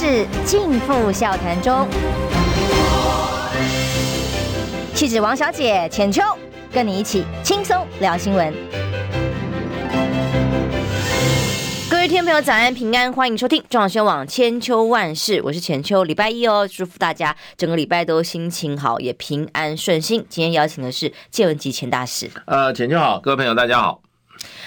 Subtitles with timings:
[0.00, 1.84] 事尽付笑谈中。
[4.94, 6.22] 气质王小姐浅秋，
[6.72, 8.54] 跟你一起轻松聊新闻。
[11.90, 16.04] 各位听众朋友，早安平安，欢迎收听中广新网千秋万事，我是浅秋。
[16.04, 20.24] 礼拜一哦，祝福大家整个礼拜都心情好，也平安顺心。
[20.28, 22.30] 今天邀请的是谢文吉前大使。
[22.46, 24.00] 呃，浅秋好，各位朋友大家好。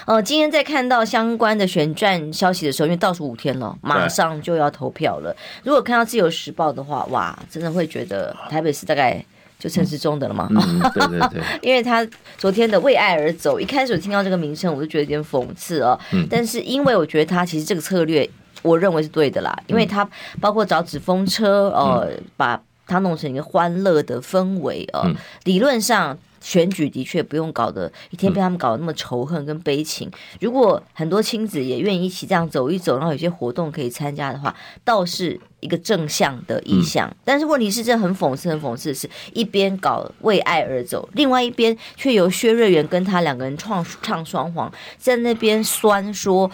[0.06, 5.36] 呃，今天在看到相关的选战消息的时候，因为倒数五天了，马上就要投票了。
[5.64, 9.24] 如果看到自由时报的话，哇，真的会觉得台北市大概
[9.60, 10.48] 就陈时中的了吗？
[10.52, 12.06] 嗯，对对对， 因为他
[12.38, 15.98] 昨天的为爱而走，一开始听到这个名称，我就觉得有点讽刺哦。
[16.12, 18.28] 嗯，但是因为我觉得他其实这个策略，
[18.64, 20.08] 我认为是对的啦，因为他
[20.40, 22.60] 包括找纸风车，呃，把
[22.92, 25.12] 它弄成一个欢乐的氛围，呃，
[25.46, 26.18] 理论上。
[26.44, 30.10] 选举的确不用搞得一天被他们搞得那么仇恨跟悲情。
[30.40, 37.10] 如果很多亲子也愿意一起这样走一走，然后有些活动可以参加的话，倒是一个正向的意向。
[37.24, 46.52] 但是问题是，这很讽刺，很讽刺的是，一边搞为爱而走，另外一边却由薛瑞元跟他两个人创唱双簧，在那边酸说，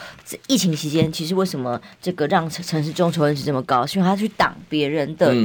[0.48, 5.36] 疫情期间其实为什么这个让城市中仇人值这么高，是因为他去挡别人的。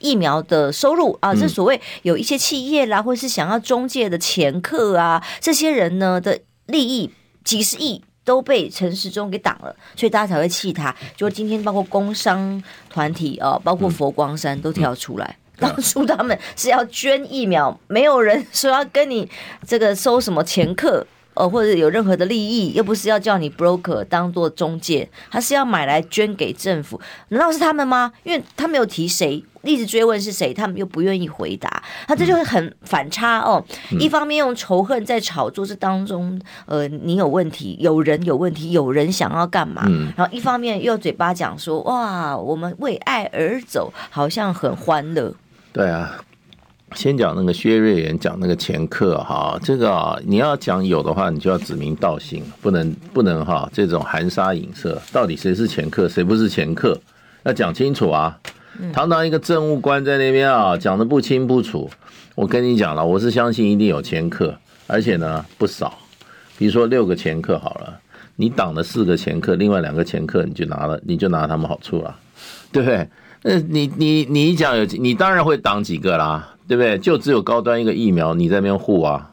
[0.00, 7.10] 疫苗的收入啊，这所谓有一些企业啦，或者是想要中介的掮客啊，这些人呢的利益
[7.42, 10.94] 几十亿都被陈时中给挡了，所以大家才会气他。
[11.16, 19.26] 就今天包括工商团体啊，包括佛光山都跳出来，当初他们是要捐疫苗，没有人说要跟你
[19.66, 21.06] 这个收什么钱客。
[21.38, 28.12] 呃，或者有任何的利益，又不是要叫你 broker 当做中介，他是要买来捐给政府，难道是他们吗？
[28.24, 33.64] 因为他没有提谁，一直追问是谁，他们又不愿意回答，他这就会很反差哦。
[33.92, 39.84] 嗯、一方面用仇恨在炒作这当中，呃，你有问题，有人有问题，有人想要干嘛？
[39.86, 45.32] 嗯、然后一方面又嘴巴讲说，哇，我们为爱而走，好像很欢乐。
[45.72, 46.20] 对啊。
[46.94, 56.98] 先讲那个薛瑞元讲那个前客哈，这个啊，你要讲有的话，你就要指名道姓，不能不能哈这种含沙隐射，到底谁是前客，谁不是前客，
[57.44, 58.38] 要讲清楚啊。
[58.92, 61.90] 堂堂一个政务官在那边啊，讲的不清不楚。
[62.34, 64.56] 我跟你讲了，我是相信一定有前客，
[64.86, 65.98] 而且呢不少。
[66.56, 68.00] 比如说六个前客好了，
[68.36, 72.16] 你挡了四个前客，另外两个前客你就拿了，你就拿他们好处了，
[72.72, 73.08] 对不对？
[73.42, 76.54] 那你你你讲有，你当然会挡几个啦。
[76.68, 76.98] 对不对？
[76.98, 79.32] 就只有高端一个疫苗，你在那边护啊？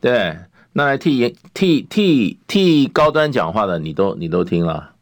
[0.00, 0.36] 对，
[0.72, 4.92] 那来替替替替高端讲话的，你都你都听了，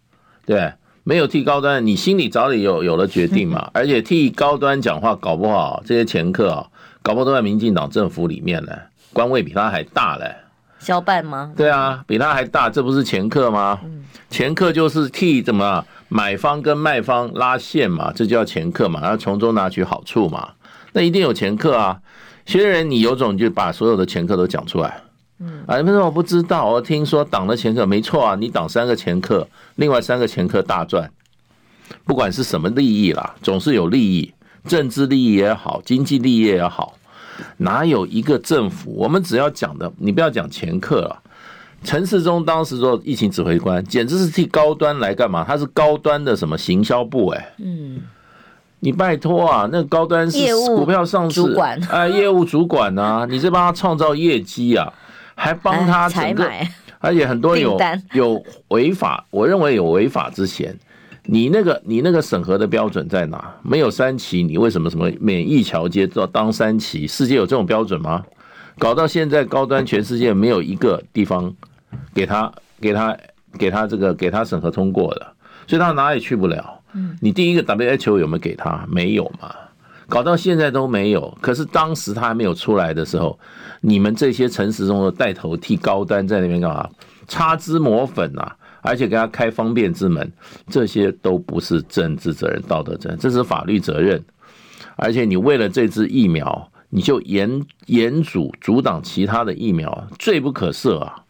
[0.44, 0.72] 对，
[1.04, 3.70] 没有替高端，你心里早已有有了决定嘛。
[3.74, 6.66] 而且替高端讲话，搞不好这些前客啊，
[7.00, 8.72] 搞不好都在民进党政府里面呢，
[9.12, 10.34] 官位比他还大嘞。
[10.80, 11.52] 消办吗？
[11.56, 13.80] 对啊，比他还大，这不是前客吗？
[14.30, 20.50] 前客就是替怎么买方跟卖方拉线嘛，这叫前客嘛，然后从中拿取好处嘛。
[20.98, 21.96] 那一定有前客啊！
[22.44, 25.00] 学人，你有种就把所有的前客都讲出来。
[25.38, 31.08] 嗯，啊，你们说我不知道，我听说党的前客，没错啊，你党三个前客，另外三个前客大赚。
[32.04, 36.98] 不管是什么利益啦，总是有利益，政治利益也好，经济利益也好，
[37.58, 38.92] 哪有一个政府？
[38.96, 41.22] 我们只要讲的，你不要讲前客了。
[41.84, 45.44] 陈世忠当时做疫情指挥官，简直是替高端来干嘛？
[45.44, 47.28] 他是高端的什么行销部？
[47.28, 48.00] 哎，嗯。
[48.80, 50.38] 你拜托啊，那高端是
[50.74, 51.40] 股票上市，
[51.90, 54.92] 哎，业务主管啊， 你是帮他创造业绩啊，
[55.34, 56.48] 还帮他整个，
[57.00, 57.78] 而且很多有
[58.12, 60.76] 有违法，我认为有违法之嫌。
[61.30, 63.54] 你那个你那个审核的标准在哪？
[63.62, 67.06] 没有三期，你为什么什么免疫桥接到当三期？
[67.06, 68.24] 世界有这种标准吗？
[68.78, 71.52] 搞到现在高端全世界没有一个地方
[72.14, 72.50] 给他
[72.80, 73.16] 给他
[73.58, 75.26] 给他这个给他审核通过的，
[75.66, 76.77] 所以他哪里去不了。
[77.20, 78.86] 你第一个 WHO 有没有给他？
[78.88, 79.54] 没有嘛，
[80.08, 81.36] 搞到现在都没有。
[81.40, 83.38] 可是当时他还没有出来的时候，
[83.80, 86.88] 你们这些陈时中的带头替高端在那边干嘛？
[87.26, 90.32] 擦脂抹粉啊，而且给他开方便之门，
[90.68, 94.24] 这些都不是政治责任、道德责任，这是法律责任。
[94.96, 101.22] 而且你为了这支疫苗，你就严严阻阻挡其他的疫苗，罪不可赦啊！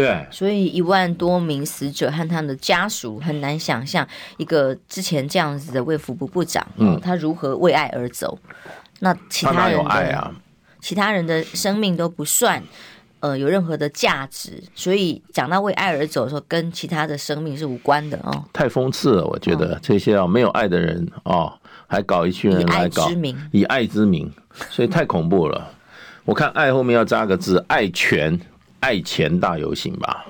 [0.00, 4.06] 对，所以一万多名死者和他们的家属很难想象，
[4.38, 8.38] 一个之前这样子的卫福部部长，嗯，他如何为爱而走？
[9.00, 10.32] 那其他人的爱啊，
[10.80, 12.62] 其他人的生命都不算，
[13.20, 14.62] 呃，有任何的价值。
[14.74, 18.44] 所以讲到为爱而走的时候，跟其他的生命是无关的哦。
[18.52, 21.52] 太讽刺了，我觉得这些啊没有爱的人哦，
[21.86, 24.32] 还搞一群人来搞以爱之名，以爱之名，
[24.70, 25.70] 所以太恐怖了。
[26.24, 28.38] 我看爱后面要加个字，爱权。
[28.80, 30.26] 爱钱大游行吧，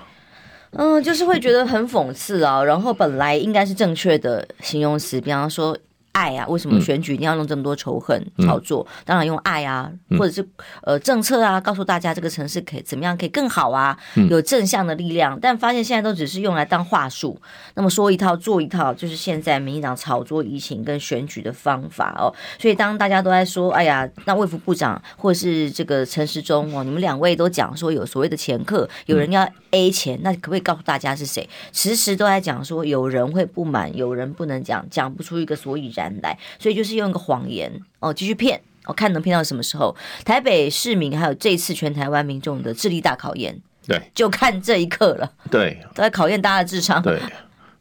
[0.72, 2.62] 嗯，就是会觉得很讽刺啊。
[2.62, 5.76] 然后本来应该是正确的形容词，比方说。
[6.12, 8.86] 爱啊，为什么选举一定要用这么多仇恨炒作？
[8.90, 10.46] 嗯、当然用爱啊，或者是
[10.82, 13.96] 呃政策啊，告诉大家这个城市可以怎么样可以更好啊，
[14.28, 15.38] 有正向的力量。
[15.40, 17.40] 但发现现在都只是用来当话术，
[17.74, 22.34] 那么说一套做一套，就是现在民进党炒作疫情跟选举的方法哦。
[22.58, 31.48] 所以当大家都在说，哎呀，那卫福部长或者是这个陈时中哦，你们两位都讲说有所谓的前客，有人要 A 钱，那可不可以告诉大家是谁？
[31.72, 35.99] 时时都在讲说有人会不满，有人不能讲，讲不出一个所以然。
[36.22, 39.94] 来，所以就是用一个谎言哦，继续骗，我、哦、看能骗到什么时候？
[40.24, 45.32] 台北市民还有这次全台湾民众的智力大考验，对，就看这一刻了。
[45.50, 47.02] 对，都在考验大家的智商。
[47.02, 47.20] 对，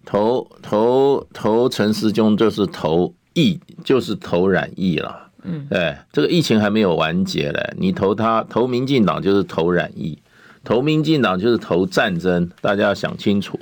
[0.03, 5.29] 投投投陈时中就是投疫，就是投染疫了。
[5.43, 10.17] 嗯，对，这个疫情还没有完结嘞，你投他投民进党就是投染疫，
[10.65, 13.57] 投民进党就是投战争，大家要想清楚。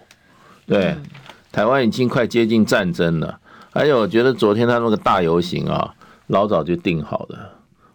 [0.65, 1.03] 对，嗯、
[1.51, 3.39] 台湾已经快接近战争了。
[3.77, 5.93] 还有，我觉得昨天他那个大游行啊，
[6.25, 7.37] 老早就定好的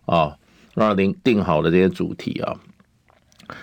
[0.07, 0.37] 啊，
[0.75, 2.55] 那定定好的这些主题啊。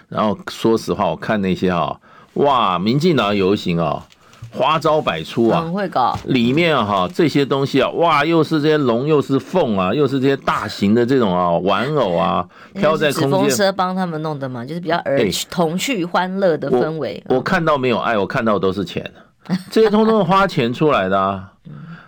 [0.10, 1.98] 然后说实话，我看那些啊，
[2.34, 4.06] 哇，民进党游行啊，
[4.52, 6.14] 花招百出啊，很会搞。
[6.26, 13.50] 里面哈、啊、这些东西啊，哇，又是这些龙，又是凤啊，又是这些大型的这种啊玩偶啊，飘在空中。
[13.50, 15.18] 车帮他们弄的嘛，就是比较儿
[15.50, 17.24] 童趣欢乐的氛围。
[17.30, 19.10] 我，我看到没有爱，我看到都是钱，
[19.72, 21.54] 这些通通花钱出来的啊。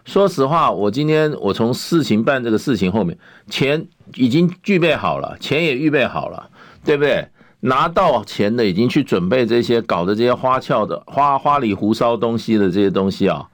[0.06, 3.18] 说实话，我今天我从事情办这个事情后面，
[3.50, 6.50] 钱已经具备好了，钱也预备好了，
[6.84, 7.28] 对不对？
[7.64, 13.48] 拿到钱的已经去准备这些搞的这些花俏的花花里胡哨东西的这些东西啊，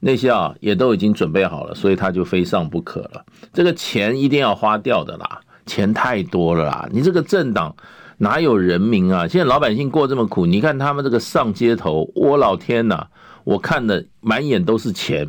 [0.00, 3.24] 那些啊也都已经准备好了，所以他就非上不可了。
[3.54, 6.86] 这个钱一定要花掉的啦，钱太多了啦。
[6.92, 7.74] 你这个政党
[8.18, 9.26] 哪有人民啊？
[9.26, 13.06] 现在老百姓过这么苦，你看他们这个上街头，我老天呐，
[13.44, 15.26] 我看的满眼都是钱。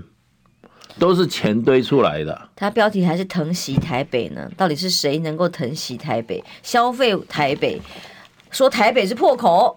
[0.99, 2.49] 都是钱堆出来的。
[2.55, 4.49] 他标题还是疼惜台北呢？
[4.55, 7.81] 到底是谁能够疼惜台北、消费台北？
[8.51, 9.75] 说台北是破口。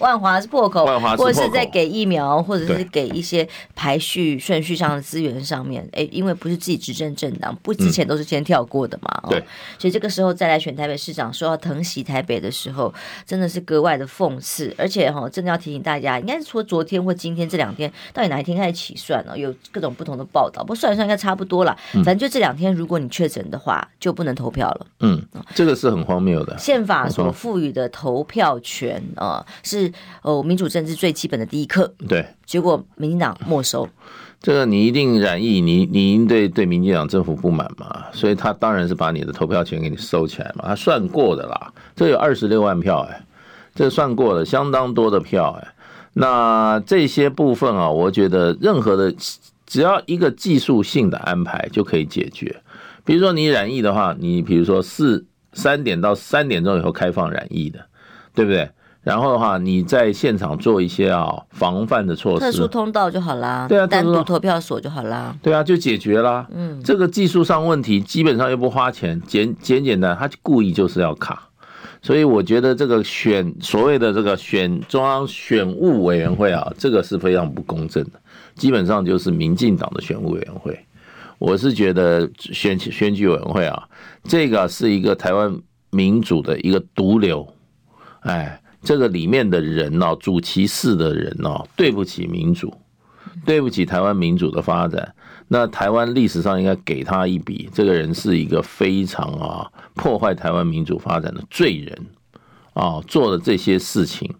[0.00, 0.86] 万华是破口，
[1.16, 9.42] 或者是在给疫苗，或者是给一些排序顺序上的资源上面，哎，因为不是自己执政政党，不之前都是先跳过的嘛，对，
[9.78, 12.92] 所以这个时候再来选台北市长，说要疼惜台北的时候，
[13.26, 19.36] 真的是格外的讽刺，而且哈，真的要提醒大家，应该是说昨天或今天这两天，到底哪一天开始起算呢？
[19.36, 24.86] 有各种不同的报道，不过算一算应该差不多了，反正就这两天，如果你确诊的话，就不能投票了。
[25.00, 25.22] 嗯，
[25.54, 29.44] 这个是很荒谬的，宪法所赋予的投票权啊。
[29.62, 29.92] 是
[30.22, 31.94] 哦，民主政治最基本的第一课。
[32.08, 33.88] 对，结果民进党没收。
[34.40, 38.06] 这个你一定染疫，你你应对对民进党政府不满嘛？
[38.12, 40.64] 所以他当然是把你的投票权给你收起来嘛。
[40.66, 43.22] 他算过的啦，这有二十六万票哎，
[43.74, 45.74] 这算过了，相当多的票哎。
[46.14, 49.14] 那这些部分啊，我觉得任何的
[49.66, 52.62] 只要一个技术性的安排就可以解决。
[53.04, 57.86] 比如说你染疫的话，你比如说四三点到三点钟以后开放染疫的，
[58.34, 58.70] 对不对？
[59.02, 63.66] 然后的话，你在现场做一些啊防范的措施，特殊通道就好啦。
[63.66, 65.34] 对啊，单独投票所就好啦。
[65.40, 66.46] 对啊，就解决啦。
[66.50, 71.48] 嗯，这个技术上问题基本上又不花钱，简简简单，他故意就是要卡。
[72.02, 78.20] 所以我觉得这个选所谓的这个选中央选务委员会啊，这个是非常不公正的，
[78.54, 80.78] 基本上就是民进党的选务委员会。
[81.38, 83.82] 我是觉得选选举委员会啊，
[84.24, 85.58] 这个是一个台湾
[85.90, 87.48] 民主的一个毒瘤，
[88.20, 88.60] 哎。
[88.82, 92.72] 这个里面的人呢，主其事的人呢，对不起民主，
[93.44, 95.14] 对不起台湾民主的发展。
[95.48, 102.06] 那台湾历史上应该给他一笔，这个人是一个非常啊破坏台湾民主发展的罪人
[102.72, 104.32] 啊，做的这些事情。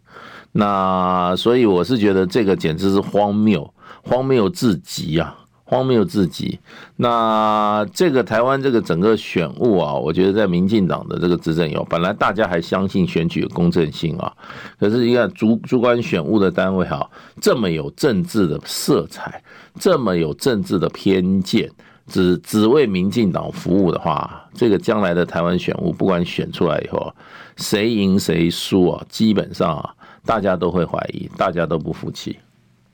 [0.53, 5.37] 那所以我是觉得这个简直是荒谬，荒谬至极啊。
[5.71, 6.59] 荒谬至极。
[6.97, 14.33] 那这个台湾这个整个选务啊，我觉得在民进党的这个执政以后，本来大家还相信选举公正性啊，
[14.81, 17.09] 可是一个主主管选务的单位哈，
[17.41, 19.41] 这么有政治的色彩，
[19.79, 21.71] 这么有政治的偏见，
[22.09, 27.15] 只只为民进党服务的话，这个将来的台湾选务，不管选出来以后，
[27.57, 29.95] 谁赢谁输啊，基本上啊，
[30.27, 32.37] 大家都会怀疑，大家都不服气。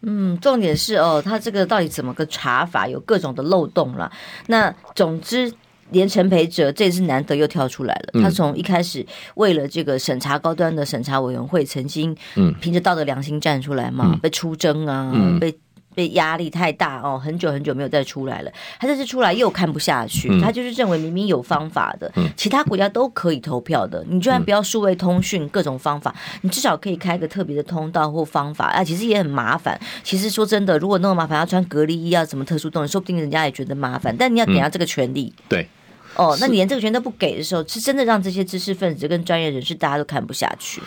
[0.03, 2.87] 嗯，重点是哦，他这个到底怎么个查法？
[2.87, 4.11] 有各种的漏洞了。
[4.47, 5.53] 那总之，
[5.91, 8.23] 连陈培哲这次难得又跳出来了。
[8.23, 15.57] 他从一开始为了这个审查高端的审查委员会，曾经嗯凭着道德良心站出来嘛，被出征啊，被
[15.97, 18.53] 被压力太大哦，很久很久没有再出来了。
[18.79, 28.85] 他这次出来又看不下去，嗯、他就是认为明明有方法的，嗯、其他国家都可以投票的，你居然不要数位通讯各种方法，嗯、你至少可以开个特别的通道或方法啊。
[28.85, 29.81] 其实也很麻烦。
[30.05, 34.15] 其实说真的，如果那么麻烦，要穿隔离衣啊，什么特殊动作，说不定人家也觉得麻烦。
[34.17, 35.69] 但你要给他这个权利，嗯、对。
[36.17, 40.81] 哦，那你连这个权都不给的时候，是真的让这些知识分子跟专业人士大家都看不下去，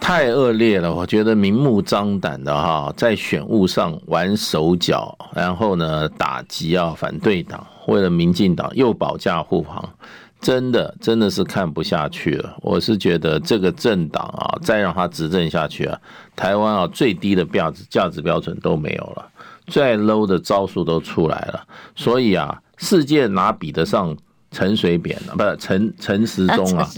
[0.00, 0.94] 太恶劣了。
[0.94, 9.88] 我觉得明目张胆的哈，在选务上玩手脚，然后呢打击啊反对党，为了民进党又保驾护航，
[10.40, 12.54] 真的真的是看不下去了。
[12.60, 15.98] 我是觉得这个政党啊，再让他执政下去啊，
[16.36, 19.26] 台湾啊最低的标值价值标准都没有了，
[19.66, 24.14] 最 low 的招数都出来了，所以啊，世界哪比得上？
[24.50, 26.88] 陈水扁啊，不是陈陈时中啊，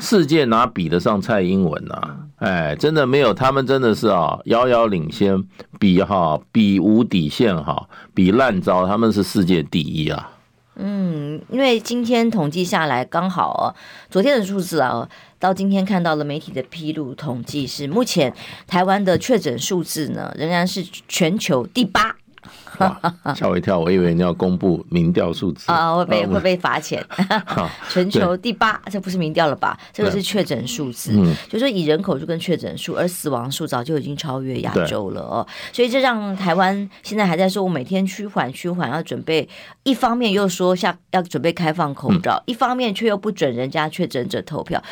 [0.00, 2.18] 世界哪比得上蔡英文啊？
[2.44, 5.42] 哎，真的没有，他们真的是啊，遥遥领先，
[5.80, 10.30] 比哈比无底线哈，比烂招，他们是世界第一啊。
[10.76, 13.72] 嗯，因为今天统计下来刚好哦，
[14.10, 15.08] 昨天的数字啊，
[15.38, 18.34] 到今天看到了媒体的披露统计是，目前
[18.66, 22.16] 台湾的确诊数字呢，仍然是全球第八。
[23.34, 27.04] 吓我一跳，我以为你要公布民调数字啊，会被会被罚钱。
[27.90, 29.78] 全球第八，这不是民调了吧？
[29.92, 31.12] 这个是确诊数字，
[31.48, 35.46] 就是说以人口数跟确诊数，而死亡数早就已经超越亚洲了哦。
[35.72, 39.48] 所以这让台湾现在还在说，我每天趋缓趋缓，要准备，
[39.82, 44.82] 一方面又说下要准备开放口罩，一方面却又不准人家确诊者投票，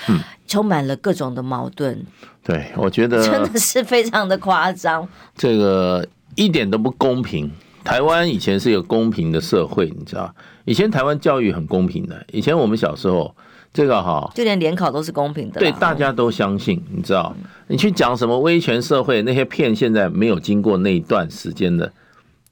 [0.46, 2.04] 充满了各种的矛盾。
[2.44, 7.50] 对，我觉得真的是非常的夸张，这个一点都不公平。
[7.84, 10.34] 台湾以前是一个公平的社会，你知道？
[10.64, 12.24] 以前台湾教育很公平的。
[12.32, 13.34] 以前我们小时候，
[13.72, 17.34] 这个哈，就连联考都是公平的，对，大家都相信，你知道？
[17.66, 21.92] 你去讲什么威权社会，那些骗现在没有经过那一段时间的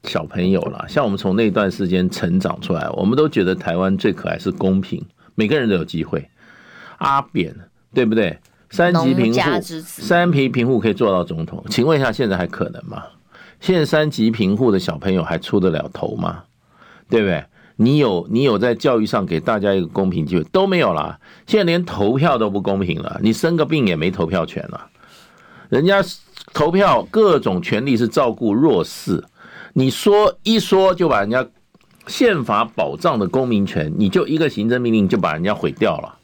[0.04, 0.84] 小朋友了。
[0.88, 6.28] 像我们从那段时间成长出来，我们都觉得台湾最可爱是公平，每个人都有机会。
[6.98, 7.54] 阿扁，
[7.94, 8.38] 对不对？
[8.70, 9.40] 三级贫户，
[9.82, 13.02] 三级贫户可以做到总统，请问一下，现在还可能吗？
[13.60, 16.44] 现在三级贫户的小朋友还出得了头吗？
[17.08, 17.44] 对不对？
[17.76, 21.18] 你有你有在教育上给大家一个公平机会都没有了。
[21.46, 24.86] 现在连投票都不公平了，你生个病也没投票权了。
[25.68, 26.04] 人家
[26.52, 29.24] 投票各种权利是照顾弱势，
[29.72, 31.46] 你说一说就把人家
[32.06, 36.18] 宪法保障的公民权，你就一个行政命令就把人家毁掉了。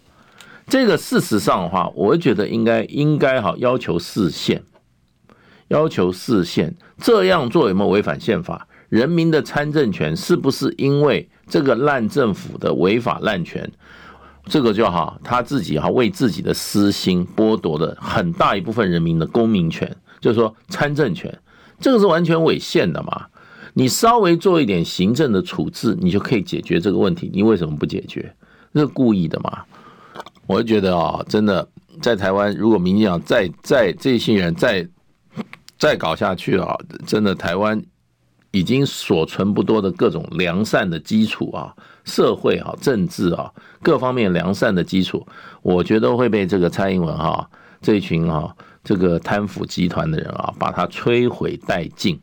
[0.67, 4.63] 这个事实上的话，我觉得应该应该好要求释宪。
[5.69, 8.67] 要求释宪，这样做有没有违反宪法？
[8.89, 13.71] 人民的参政权是不是因为这个烂政府的违法滥权？
[14.49, 21.37] 这个就好，他自己哈为自己的私心剥夺了很大一部分人民的公民权，就是说参政权，
[21.81, 23.27] 这个是完全违宪的嘛？
[23.75, 28.33] 你稍微做一点行政的处置，你就可以解决这个问题，你为什么不解决？
[28.73, 29.65] 这是故意的嘛？
[30.47, 31.69] 我就觉得啊，真的
[32.01, 34.89] 在台湾，如果民进党再再这些人再
[35.79, 37.83] 再搞下去啊，真的台湾
[38.51, 43.53] 已经所存不多的各种良善的基础啊，社会啊、政治啊
[43.83, 45.27] 各方面良善的基础，
[45.61, 47.47] 我觉得会被这个蔡英文哈
[47.83, 52.19] 这一群哈这个贪腐集团的人啊把它摧毁殆尽。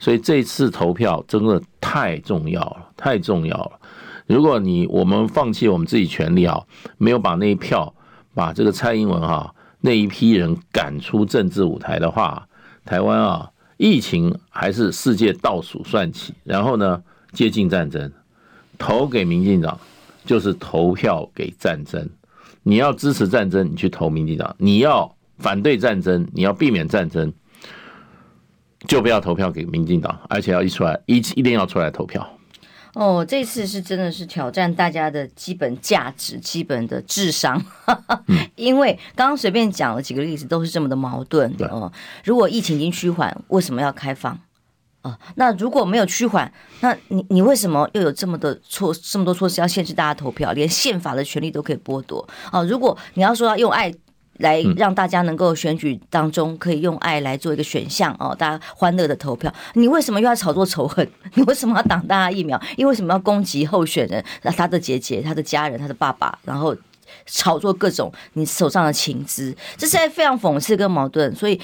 [0.00, 3.78] 所以这次投票真的太重要了，太重要了。
[4.26, 6.60] 如果你我们放弃我们自己权利啊，
[6.96, 7.94] 没有把那一票
[8.34, 12.44] 把这个蔡英文哈那一批人赶出政治舞台的话。
[12.88, 17.02] 台湾啊，疫情还是世界倒数算起，然后呢，
[17.32, 18.10] 接近战争，
[18.78, 19.78] 投给民进党
[20.24, 22.08] 就是投票给战争。
[22.62, 27.30] 你要支持战争，你去投民进党；你要反对战争，你要避免战争，
[28.86, 32.26] 就不要投票给民进党，而且要一出来一一定要出来投票。
[32.98, 37.64] 哦，这次是真的是挑战大家的基本价值、基本的智商，
[38.56, 41.48] 因为刚刚随便讲了几个例子，都是这么的矛盾。
[41.70, 41.92] 哦，
[42.24, 44.36] 如果疫情已经趋缓，为什么要开放？
[45.02, 52.28] 哦，那如果没有趋缓，那你你为什么又有这么的措这么多措施要限制大家投票，连宪法的权利都可以剥夺？
[52.50, 53.94] 哦，如果你要说要用爱。
[54.38, 59.52] 来让大家能够选举当中可以用爱来做一个选项哦，大家欢乐的投票。
[59.74, 61.08] 你为什么又要炒作仇恨？
[61.34, 62.60] 你为什么要挡大家疫苗？
[62.76, 64.24] 因为什么要攻击候选人？
[64.56, 66.74] 他的姐姐、他的家人、他的爸爸，然后
[67.26, 71.34] 炒作各种你手上的情资，这是在非常讽刺跟矛盾。
[71.34, 71.60] 所以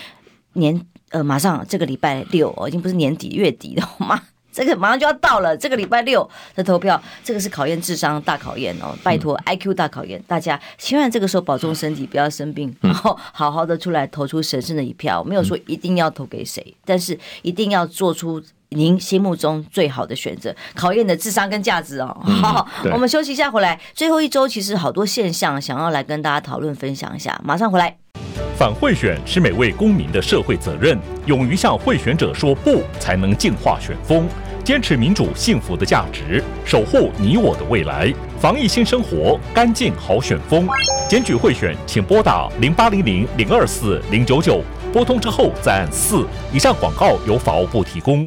[0.55, 4.21] 年呃，马上这个礼拜六哦，已经不是年底月底了吗？
[4.55, 15.25] 这个马上就要到了，这个礼拜六的投票，这个是考验智商大考验哦，拜托 IQ 大考验，大家千万这个时候保重身体，不要生病，然后好好的出来投出神圣的一票。
[15.25, 18.41] 没有说一定要投给谁，但是一定要做出
[18.71, 22.17] 您心目中最好的选择，考验你的智商跟价值哦。
[22.43, 27.97] 好，我们休息一下，回来最后一周其实好多现象想要来跟大家讨论分享一下，马上回来。
[28.57, 34.29] 反贿选是每位公民的社会责任，勇于向贿选者说不，才能净化选风。
[34.65, 38.11] 坚持民主幸福的价值，守护你我的未来。
[38.41, 40.67] 防疫新生活，干净好选风。
[41.09, 46.27] 检举贿选，请拨打零八零零零二四零九九，拨通之后再按四。
[46.53, 48.27] 以上广告由法务部提供。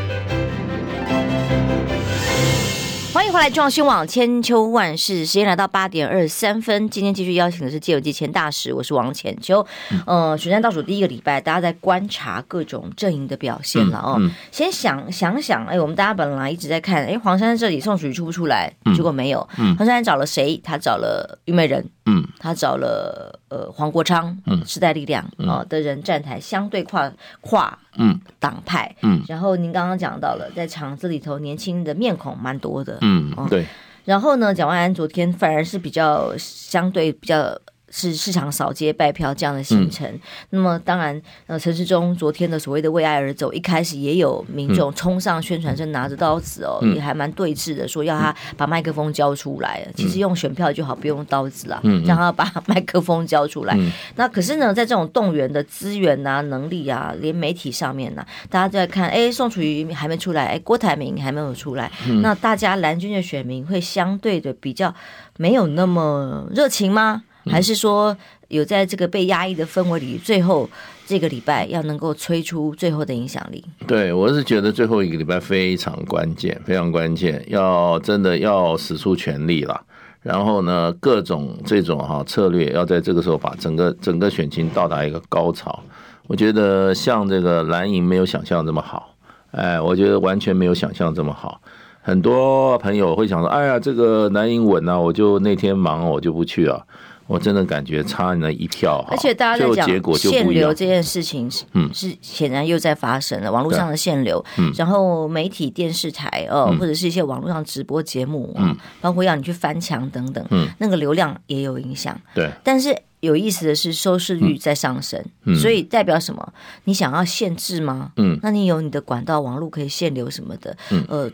[3.13, 6.89] 欢迎回来，中央新闻网千秋万世，时间来到八点二十三分。
[6.89, 9.65] 今天继续邀请的是借友界前大使，我是王浅秋。
[10.05, 14.15] 呃，选战倒数第一个礼拜，大家在观察各种阵营的表现了哦。
[14.17, 18.73] 嗯嗯、先想想想，哎，我们大家本来一直在看，哎，黄珊珊这里宋楚瑜出不出来？
[18.95, 19.45] 结果没有。
[19.57, 20.55] 嗯、黄珊珊找了谁？
[20.63, 21.85] 他找了虞美人。
[22.05, 33.65] 嗯，他找了呃黄国昌，嗯，时代力量啊、呃、的人站台，相对跨跨嗯党派，嗯，然后您刚刚讲到了，在场子里头年轻的面孔蛮多的，嗯，呃、对，
[34.05, 37.59] 然后呢，蒋万安昨天反而是比较相对比较。
[37.91, 40.19] 是市场扫街拜票这样的行程，嗯、
[40.51, 49.83] 那么当然，呃，陈世忠昨天的所谓的为爱而走，一开始也有民众冲上宣传车拿着刀子哦，嗯、也还蛮对峙的，说要他把麦克风交出来。
[49.85, 53.75] 嗯、其实用选票就好，不用刀子啦，嗯、 让他把 麦克风交出来。
[53.77, 64.95] 嗯、那可是呢，在这种动员的资源啊、能力啊，连媒体上面呢、啊，大家都在看，哎，宋楚瑜还没出来，哎，郭台铭还没有出来，嗯、那大家蓝军的选民会相对的比较
[65.37, 67.23] 没有那么热情吗？
[67.45, 68.15] 还是说
[68.49, 70.69] 有在这个被压抑的氛围里，最后
[71.05, 73.63] 这个礼拜要能够吹出最后的影响力？
[73.87, 79.81] 对，我是觉得最后一个礼拜非常关键，非常关键，要真的要使出全力了。
[80.21, 85.83] 然后呢，各种这种哈策略要在这个时候把整个整个选情到达一个高潮。
[86.27, 89.15] 我觉得像这个蓝营没有想象这么好，
[89.49, 91.59] 哎，我觉得完全没有想象这么好。
[92.03, 96.85] 很多朋友会想说，哎呀，这个蓝营稳啊，我就那天忙，我就不去了。
[97.31, 103.49] 我真的感觉差那一票，而且大家在讲限流这件事情，嗯，是显然又在发生了。
[103.49, 112.19] 网络上的限流，嗯，然后媒体、电视台哦，或者是一些网络上直播节目，嗯，包括要你去翻墙等等，嗯，那个流量也有影响。
[112.35, 115.23] 对，但是有意思的是收视率在上升，
[115.55, 116.53] 所以代表什么？
[116.83, 118.11] 你想要限制吗？
[118.17, 121.31] 嗯，那你有你的管道，网络可以限流什么的，嗯呃。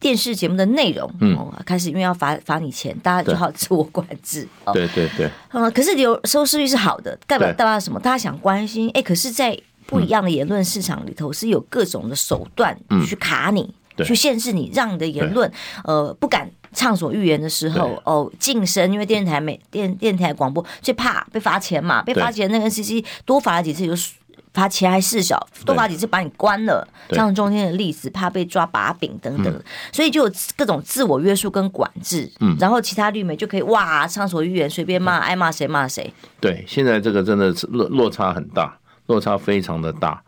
[0.00, 4.48] 电视节目的内容，嗯，开始因为要罚罚你钱，大家就好自我管制。
[4.72, 5.30] 对对对。
[5.52, 8.00] 嗯，可是有收视率是好的，代表代表什么？
[8.00, 12.74] 大家想关心，哎，可是，在不一样的言论市场里头，是有各种的手段
[13.06, 15.52] 去卡你，去限制你，让你的言论，
[15.84, 23.92] 呃，不敢畅所欲言的时候，哦，噤声，因为电视台每电电台广播最怕被罚钱嘛，被罚钱，那个 NCC 多罚了几次就。
[24.52, 32.28] 罚钱还事小，多罚几次把你关了，像中间的例子，怕被抓把柄等等，所以就有各种自我约束跟管制。
[32.40, 36.12] 嗯，然后其他绿媒就可以哇畅所欲言，随便骂，爱骂谁骂谁。
[36.40, 40.20] 对，现在这个真的是落落差很大，落差非常的大。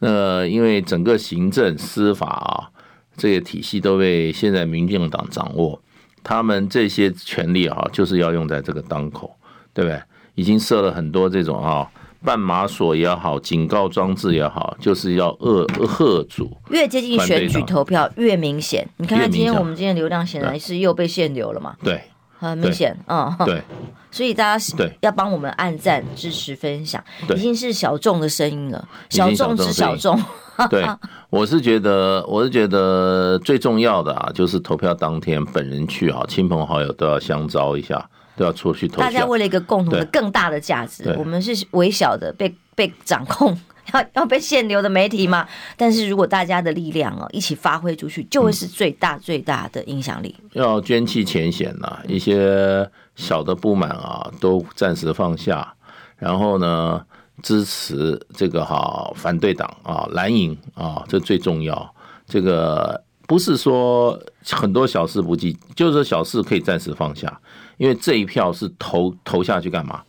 [0.00, 2.70] 呃，因为整个行政司法啊
[3.16, 5.80] 这些体系都被现在民进党掌握，
[6.24, 9.36] 他们这些权利啊就是要用在这个当口，
[9.72, 10.02] 对不对？
[10.34, 11.88] 已经设了很多这种啊。
[12.24, 16.56] 绊马索也好，警告装置也好，就是要遏遏阻。
[16.70, 18.86] 越接近选举投票越明显。
[18.96, 21.76] 你看看今天我们今天流量显然是又被限流了嘛？
[21.82, 22.02] 对，
[22.38, 22.96] 很明显。
[23.06, 23.62] 嗯，对。
[24.10, 28.88] 所以大家对要帮我们按赞、支持、分享，已经是小众的声音了。
[29.10, 30.18] 小众之小众。
[30.70, 30.84] 对，
[31.30, 38.08] 我是觉得，我是觉得最重要的啊，就是投票当天本人去啊，亲朋好友都要相招一下。
[38.38, 39.04] 都要出去投票。
[39.04, 43.58] 大家为了一个共同的、更大的价值，我们是微小的、被被掌控、
[43.92, 45.46] 要要被限流的媒体嘛。
[45.76, 50.34] 但是如果大家的力量哦一起发挥出去，就会是最大最大的影响力。
[50.52, 55.74] 要捐弃前嫌呐，一些小的不满啊，都暂时放下，
[56.16, 57.04] 然后呢，
[57.42, 61.94] 支持这个哈反对党啊蓝营啊，这最重要。
[62.26, 64.18] 这个不是说
[64.50, 67.40] 很多小事不计，就是说小事可以暂时放下。
[67.78, 70.02] 因为这一票是投投下去干嘛？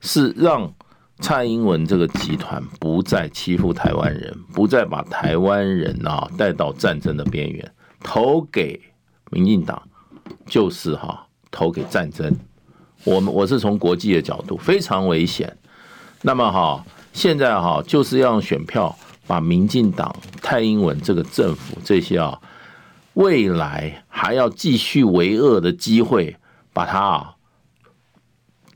[0.00, 0.70] 是让
[1.20, 8.78] 蔡英文这个集团不再欺负台湾人，不再把台湾人啊带到战争的边缘，投给
[9.30, 9.80] 民进党
[10.44, 12.36] 就是哈投给战争。
[13.04, 15.56] 我们我是从国际的角度非常危险。
[16.22, 18.94] 那么哈现在哈就是要用选票
[19.26, 22.38] 把民进党、蔡英文这个政府这些啊
[23.14, 26.36] 未来还要继续为恶的机会，
[26.74, 27.34] 把它啊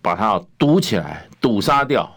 [0.01, 2.11] 把它堵起来，堵杀掉。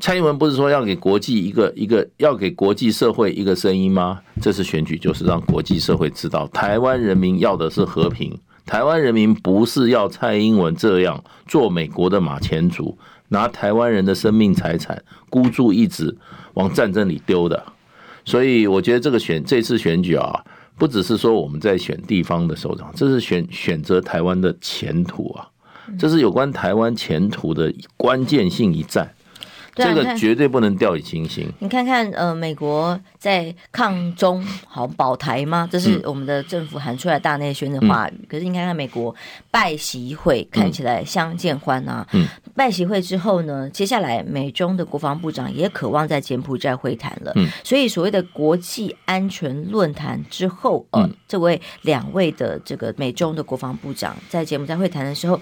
[0.00, 4.20] 蔡英文不是说要给国际一个一个要给国际社会一个声音吗？
[4.40, 8.38] 这次选举就是让国际社会知道，台湾人民要的是和平。
[8.66, 12.96] 台湾人民不是要蔡英文这样做美国的马前卒，
[13.28, 16.16] 拿台湾人的生命财产孤注一掷
[16.54, 17.62] 往战争里丢的。
[18.24, 20.44] 所以我觉得这个选这次选举啊，
[20.80, 25.46] 不只是说我们在选地方的首长，这是选选择台湾的前途啊，
[25.98, 29.12] 这是有关台湾前途的关键性一战。
[29.84, 31.48] 这个绝对不能掉以轻心。
[31.58, 35.68] 你看看，呃，美国在抗中好保台吗？
[35.70, 38.26] 这是我们的政府喊出来大内宣的话语。
[38.28, 39.14] 可是你看看美国
[39.50, 42.06] 拜习会，看起来相见欢啊。
[42.54, 47.34] 拜习会之后呢，接下来美中的国防部长也渴望在柬埔寨会谈了。
[47.64, 55.40] 所以所谓的国际安全论坛之后，呃，这位两位的这个美中的国防部长在柬埔寨会谈的时候。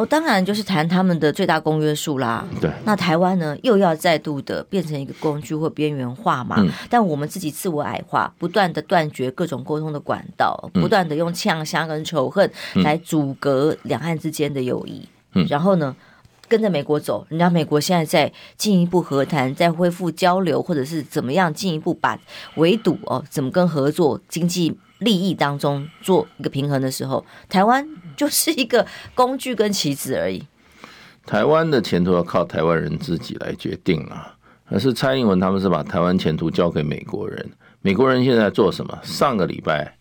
[0.00, 2.42] 哦，当然就是谈他们的最大公约数啦。
[2.58, 6.56] 对，那台湾呢，又要再度的变成一个工具或边缘化嘛。
[6.58, 6.70] 嗯。
[6.88, 15.06] 但我们自己自我矮化，不断的断绝各种沟通的管道，不断的用呛声跟仇恨来阻隔两岸之间的友谊。
[15.34, 15.46] 嗯。
[15.50, 15.94] 然后呢，
[16.48, 22.18] 跟着美国走，人家美国现在在进一步和谈，在恢复交流，或者是怎么样进一步把
[22.54, 27.86] 围堵哦，怎么跟合作经济利益当中做一个平衡的时候，台湾。
[28.20, 30.44] 就是一个工具跟棋子而已。
[31.24, 34.36] 台湾的前途要靠台湾人自己来决定啊！
[34.68, 37.50] 可是蔡英文他们是把台湾前途交给美国人。
[37.80, 38.98] 美国人现在做什么？
[39.02, 39.96] 上个礼拜，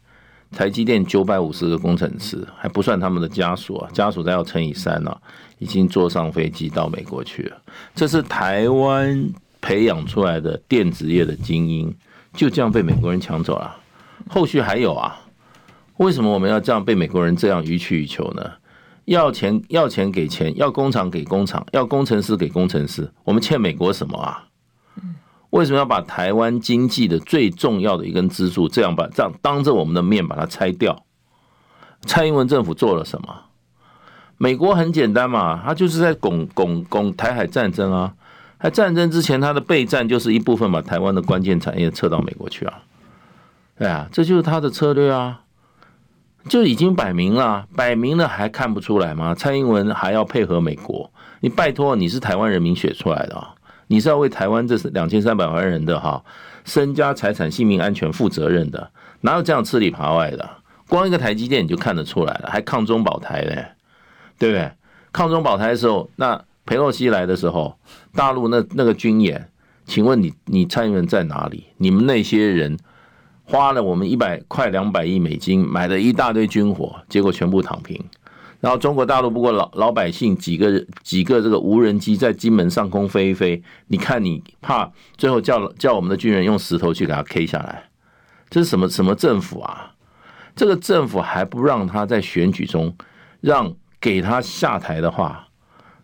[0.51, 5.17] 台积电九百五十个工程师，还不算他们的家属啊，家属再要乘以三啊，
[5.59, 7.55] 已经坐上飞机到美国去了。
[7.95, 9.29] 这是台湾
[9.61, 11.95] 培养出来的电子业的精英，
[12.33, 13.77] 就这样被美国人抢走了。
[14.27, 15.21] 后续还有啊。
[15.99, 18.51] 为什么我们要这样被美国人这样予取予求呢？
[19.03, 24.45] 要钱要钱给钱，要工厂给工厂，要工程师给工程师，我们欠美国什么啊？
[25.49, 31.03] 为什么要把台湾经济的最重要的一根支柱这样把这样当着我们的面把它拆掉？
[32.05, 33.35] 蔡英文政府做了什么？
[34.37, 38.13] 美国很简单嘛，他就是在拱拱拱台海战争啊！
[38.61, 42.83] 在战争之前，他的备战就是一部分把台湾的关键产业撤到美国去啊！
[43.77, 45.41] 对啊，这就是他的策略啊！
[46.47, 49.35] 就已经摆明了，摆明了还看不出来吗？
[49.35, 51.11] 蔡英文还要配合美国？
[51.41, 53.53] 你拜托，你是台湾人民选出来的啊，
[53.87, 56.23] 你是要为台湾这是两千三百万人的哈
[56.63, 60.49] 身家财产性命安全负责任的，哪有这样吃里扒外的？
[60.87, 63.65] 光一个台积电你就看得出来了，还抗中保台嘞，
[64.37, 64.71] 对不对？
[65.11, 67.77] 抗中保台的时候，那裴洛西来的时候，
[68.15, 69.49] 大陆那那个军演，
[69.85, 71.65] 请问你你蔡英文在哪里？
[71.77, 72.77] 你们那些人？
[73.49, 77.99] 花了我们一百块两百亿美金买了一大堆军火，结果全部躺平。
[78.59, 87.85] 然后中国大陆不过老老百姓几个几个这个无人机在金门上空飞一飞，你看你怕最后叫叫我们的军人用石头去给他 K 下来，
[88.51, 89.95] 这是什么什么政府啊？
[90.55, 92.95] 这个政府还不让他在选举中
[93.41, 95.47] 让给他下台的话，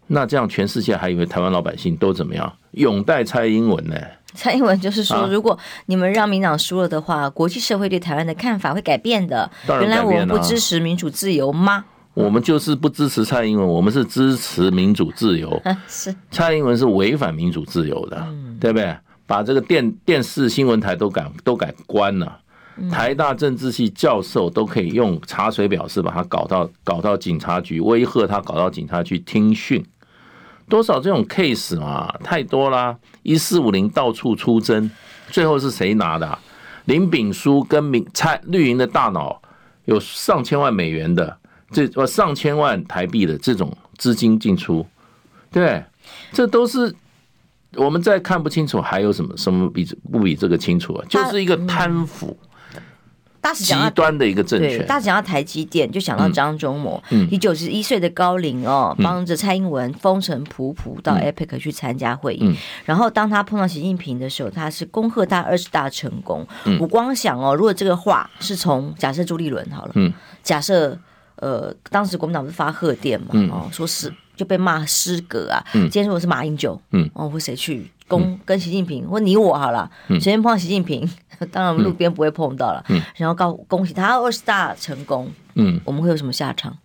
[0.08, 2.58] 那这样全世界还以为台湾老百姓都怎么样？
[2.72, 3.96] 永戴蔡英文呢？
[4.38, 9.50] 蔡英文就是说，如果你们让民党输了的话，啊、国际社会对台湾的看法会改变的。
[9.68, 11.86] 原来我们不支持民主自由吗？
[12.14, 15.62] 我们就是不支持蔡英文，我们是支持民主自由。
[15.88, 18.96] 是蔡英文是违反民主自由的，嗯、对不对？
[19.28, 22.40] 把这个电电视新闻台都改都改关了，
[22.92, 29.84] 台大政治系教授都可以用查水表示把他搞到搞到警察局，威吓他搞到警察局听讯。
[30.68, 32.98] 多少这种 case 嘛，太多啦！
[33.24, 34.90] 一四五零到处出征，
[35.30, 36.38] 最后是谁拿的？
[36.86, 39.42] 林炳书跟民蔡绿营的大脑
[39.86, 41.36] 有上千万美元的
[41.72, 44.86] 这呃上千万台币的这种资金进出，
[45.52, 45.84] 对，
[46.32, 46.94] 这都是
[47.76, 51.06] 我们再看不清楚，还有什么什么比不比这个清楚啊？
[51.10, 52.38] 就是一个贪腐。
[53.54, 62.56] 极端的一个政权，大家讲到台积电，就想到张忠谋，以九十一岁的高龄哦，帮着蔡英文风尘仆仆到 APEC 去参加会议。
[62.86, 66.46] 然后当他碰到习近平的时候，他是恭贺他二十大成功。
[66.80, 69.94] 我光想哦，如果这个话是从假设朱立伦好了，
[70.44, 70.98] 假设
[71.38, 75.64] 呃当时国民党不是发贺电嘛，哦说是就被骂失格啊。
[75.74, 81.08] 嗯，今天如果是马英九，嗯，哦，或谁去攻跟习近平，或你我好了，随便碰到习近平，
[81.52, 82.84] 当然路边不会碰到了。
[82.90, 85.32] 嗯，然后告恭喜他二十大成功。
[85.56, 86.78] 嗯，我们会有什么下场？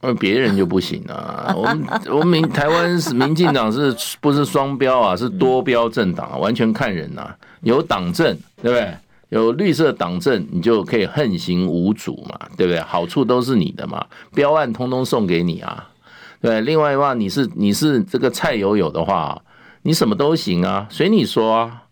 [0.00, 1.52] 呃，别人就不行啊。
[1.56, 5.16] 我们我们民台湾是民进党是不是双标啊？
[5.16, 7.34] 是多标政党啊，完全看人呐。
[7.62, 8.94] 有党政，对不对？
[9.30, 12.80] 有绿色党政，你就可以横行无阻嘛，对不对？
[12.80, 15.88] 好处都是你的嘛，标案通通送给你啊。
[16.40, 19.40] 对，另外的话，你是你是这个蔡友友的话，
[19.82, 21.82] 你什么都行啊，随你说啊，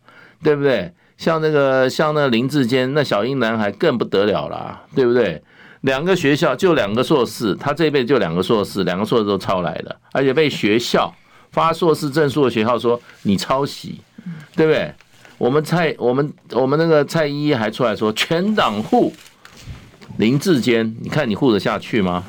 [0.42, 0.92] 对不对？
[1.16, 5.42] 像那个像那林志坚，那小英男孩更不得了啦，对不对？
[5.80, 11.14] 两个学校就两个硕士，他这辈子就两个硕士，两个硕士都抄来的，而且被学校
[11.50, 14.00] 发硕士证书的学校说你抄袭，
[14.54, 14.92] 对不对？
[15.38, 19.12] 我们蔡我们我们那个蔡依依还出来说全党护
[20.18, 22.24] 林志坚，你看你护得下去吗？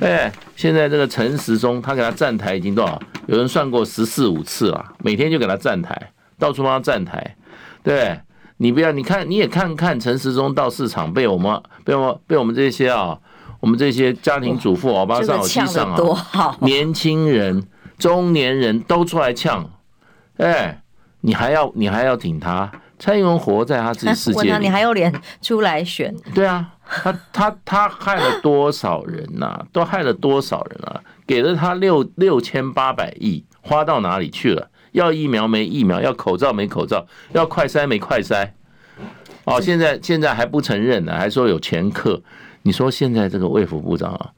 [0.00, 3.00] 哎，现在这个陈时中他给他站台已经多少？
[3.26, 7.36] 有人算过十四五次了，每天就给他站台，到处帮他站台，
[7.82, 8.20] 对。
[8.58, 13.18] 你不要，你看，你也看看陈时中到市场被我们被我们被我们这些啊，
[13.60, 15.92] 我们这些家庭主妇、欧巴桑、欧吉桑
[16.32, 17.62] 啊，年轻人、
[17.98, 19.70] 中年人都出来呛，
[20.38, 20.80] 哎，
[21.20, 22.72] 你还要你还要挺他？
[22.98, 26.14] 蔡英文活在他自己 世界里，你还有脸出来选？
[26.34, 29.66] 对啊，他他他害了多少人呐、啊？
[29.72, 31.00] 都害了多少人啊？
[31.26, 34.68] 给了他六六千八百亿，花到哪里去了？
[34.92, 38.50] 要疫苗没疫苗，要口罩没口罩，要快筛没快筛。
[39.44, 42.22] 哦，现在现在还不承认呢，还说有前科。
[42.62, 44.30] 你说现在这个卫福部长啊，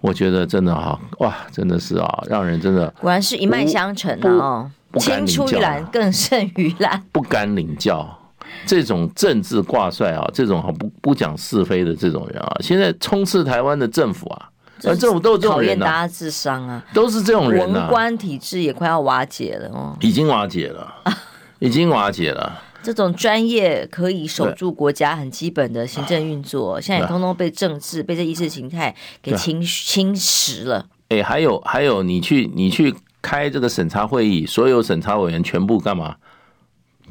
[0.00, 4.28] 我觉得真的哈，哇，真的是啊，让人真的果然是一脉相承啊！
[4.28, 8.18] 哦，青出于蓝更胜于蓝，不敢领教。
[8.64, 14.48] 这种政治挂帅啊，这种不不讲是非的这种人啊，现在充斥台湾的政府啊。
[14.84, 17.80] 而政府都是这种人、啊、讨厌大家智商啊，都是这种人、啊。
[17.80, 20.94] 文官体制也快要瓦解了哦，已经瓦解了，
[21.60, 22.62] 已经瓦解了。
[22.82, 30.86] 这种专业可以守住国家很基本的行政运作，现在也通通被政治、被这意识形态给侵侵蚀了。
[31.08, 32.94] 哎，还有还有，你去你去
[33.26, 36.14] 开这个审查会议，所有审查委员全部干嘛？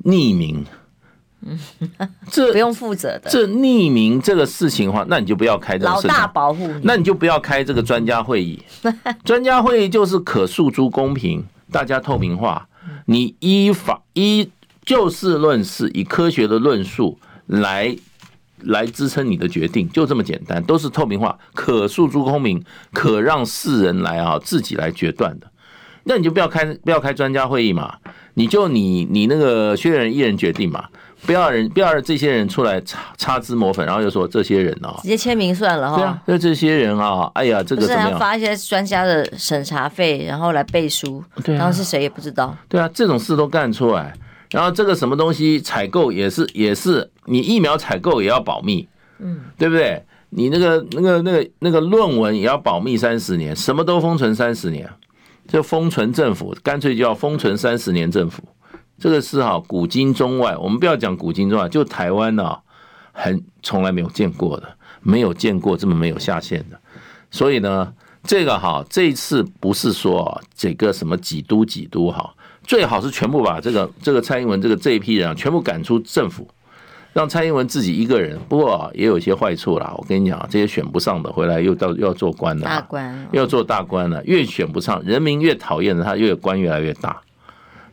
[0.05, 0.65] 匿名。
[1.41, 1.59] 嗯，
[2.31, 3.29] 这不用负责的。
[3.29, 5.91] 这匿名这个事情的话，那你就不要开这个。
[5.91, 8.63] 老大保护你，那你就不要开这个专家会议。
[9.25, 12.65] 专家会议就是可诉诸公平，大家透明化。
[13.07, 14.49] 你依法依
[14.85, 17.93] 就事论事，以科学的论述来
[18.61, 25.51] 来支撑你的决定，就这么简单，都是透明化，可诉诸公平，可让世人来啊自己来决断的。
[26.05, 27.95] 那你就不要开不要开专家会议嘛，
[28.35, 30.85] 你就你你那个薛仁一人决定嘛。
[31.25, 35.97] 不要人，不要让这些人出来擦擦脂抹粉，然后又说这些人哦，直接签名算了哈。
[35.97, 38.11] 对啊，就这些人啊，哎呀，这个怎么样？
[38.11, 42.55] 是发一些专家的审查费，然后来背书，对、啊，然后是谁也不知道。
[42.69, 44.13] 对啊，这种事都干出来，
[44.51, 48.87] 然后这个什么东西采购也是也是，你疫苗采购也要保密，
[49.17, 50.03] 嗯，对不对？
[50.29, 54.87] 你那个那个那个那个论文也要保密三十年，什么都封存三十年，
[55.47, 58.43] 就封存政府，干脆就要封存三十年政府。
[58.97, 62.57] 这个是哈古今中外，我们不要讲古今中外，就台湾呢，
[63.11, 66.79] 很从来没有见过的，没有见过这么没有下限的。
[67.29, 76.47] 所以呢，这个哈这一次不是说这个什么几都几都哈，最好是全部把这个这个蔡英文这个这一批人啊全部赶出政府，
[77.15, 78.37] 让蔡英文自己一个人。
[78.49, 87.21] 不过也有一些坏处啦，我跟你讲，这些选不上的回来又到又要做官了，大官又要做大官了，越选不上，人民越讨厌的他，越官越来越大。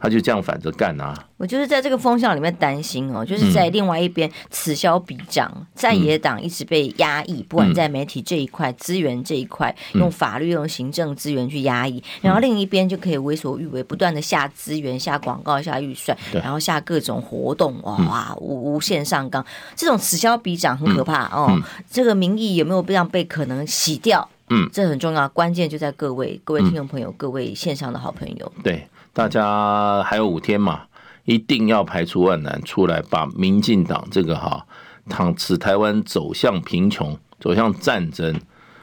[0.02, 1.14] 他就这样反着干啊！
[1.36, 21.56] 我就是在这个风向里面担心哦，就是在另外一边此消彼长，在野党一直被压抑，不管在媒体这一块、资源这一块，用法律、用行政资源去压抑，然后另一边就可以为所欲为，不断的下资源、下广告、下预算，然后下各种活动，哇，无无限上纲，这种此消彼长很可怕哦。
[21.88, 24.28] 这个民意有没有这样被可能洗掉？
[24.50, 28.52] 嗯，这很重要，关键就在各位、各位听众朋友、各位线上的好朋友。
[28.64, 28.84] 对。
[29.12, 30.84] 大家还有五天嘛，
[31.24, 34.66] 一定要排除万难出来，把民进党这个哈，
[35.08, 38.40] 倘使台湾走向贫穷、走向战争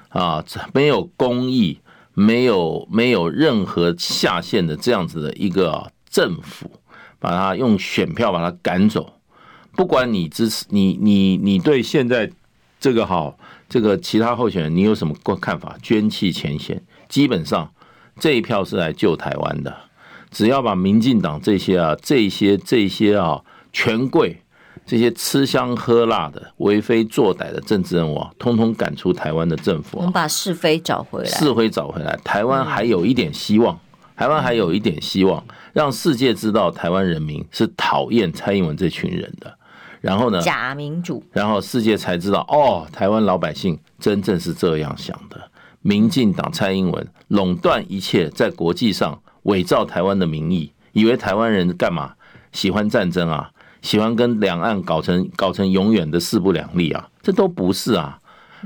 [0.10, 1.80] 啊，没有公义、
[2.14, 6.70] 没有没有任何下限的这样子的一个政府，
[7.18, 9.14] 把他用选票把他赶走。
[9.76, 12.30] 不管你支持你你你对现在
[12.80, 13.34] 这个哈
[13.68, 15.76] 这个其他候选人你有什么看法？
[15.82, 17.72] 捐弃前嫌，基本上
[18.20, 19.76] 这一票是来救台湾的。
[20.32, 24.42] 只要把民进党这些啊、这些、这些啊权贵
[24.86, 29.98] 这些吃香喝辣的、为非作歹的政治人物啊，通通赶出台湾的政府。
[29.98, 33.80] 我们把是非找回来，是非找回来，台湾还有一点希望。
[34.16, 39.58] 台湾还有一点希望，让世界知道台湾人民是讨厌蔡英文这群人的。
[40.02, 40.42] 然后呢？
[40.42, 41.24] 假民主。
[41.32, 45.40] 然后世界才知道，哦，台湾老百姓真正是这样想的。
[45.82, 49.18] 民进党蔡英文垄断一切，在国际上
[49.50, 52.14] 伪造台湾的名义，以为台湾人干嘛？
[52.52, 53.50] 喜欢战争啊？
[53.82, 57.08] 喜欢跟两岸搞成搞成永远的势不两立啊？
[57.22, 58.20] 这都不是啊，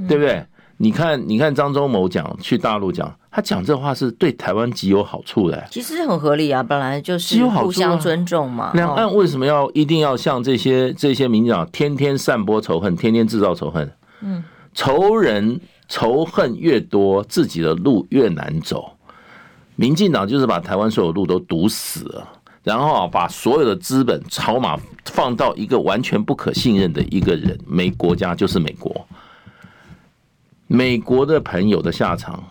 [0.07, 0.45] 对不对？
[0.77, 5.63] 你看，你看张忠谋讲去大陆讲，他讲这话是对台湾极有好处的。
[5.69, 8.71] 其实很合理啊，本来就是互相尊重嘛。
[8.73, 13.89] 两岸为什么要一定要像这些这些民进党天天散播仇恨，天天制造仇恨？
[14.21, 14.43] 嗯，
[14.73, 18.92] 仇人仇恨越多，自己的路越难走。
[19.75, 22.27] 民进党就是把台湾所有路都堵死了。
[22.63, 29.05] 然后啊，把所有的资本筹码放到一个完全不可信任的一个人，美国家就是美国。
[30.67, 32.41] 美国的朋友的下场，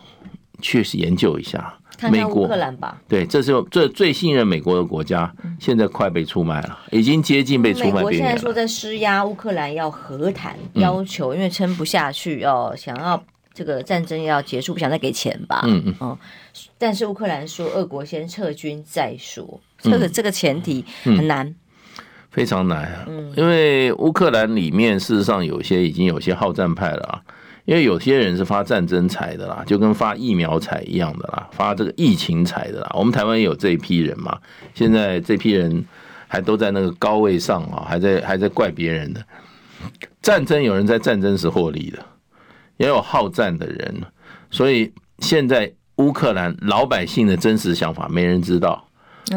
[0.60, 1.74] 确实研究一下。
[2.10, 3.00] 美国，乌克兰吧。
[3.08, 7.94] 对，这是最最信任美国的国家，现在快被出卖了，已经接近被出卖。
[7.94, 13.22] 美国现在说在施压乌克兰要和谈，要求因为撑不下去哦，想要
[13.54, 15.62] 这个战争要结束，不想再给钱吧。
[15.66, 15.94] 嗯嗯。
[15.98, 16.18] 哦，
[16.78, 19.60] 但是乌克兰说，俄国先撤军再说。
[19.78, 21.56] 这个这个前提很难，嗯、
[22.30, 23.04] 非常难啊！
[23.36, 27.20] 因为乌克兰里面事实上有些已经有些好战派了啊，
[27.64, 32.92] 因为有些人是发战争财的啦，就跟发疫苗财一样的啦，发这个疫情财的啦。
[32.94, 34.38] 我们台湾也有这一批人嘛，
[34.72, 35.84] 现在这批人
[36.28, 39.20] 还都在那个高位上啊，还在还在怪别人的
[40.22, 41.98] 战争，有人在战争时获利的，
[42.76, 44.02] 也有好战的人，
[44.50, 48.86] 所以现在乌克兰老百姓的真实想法没人知道。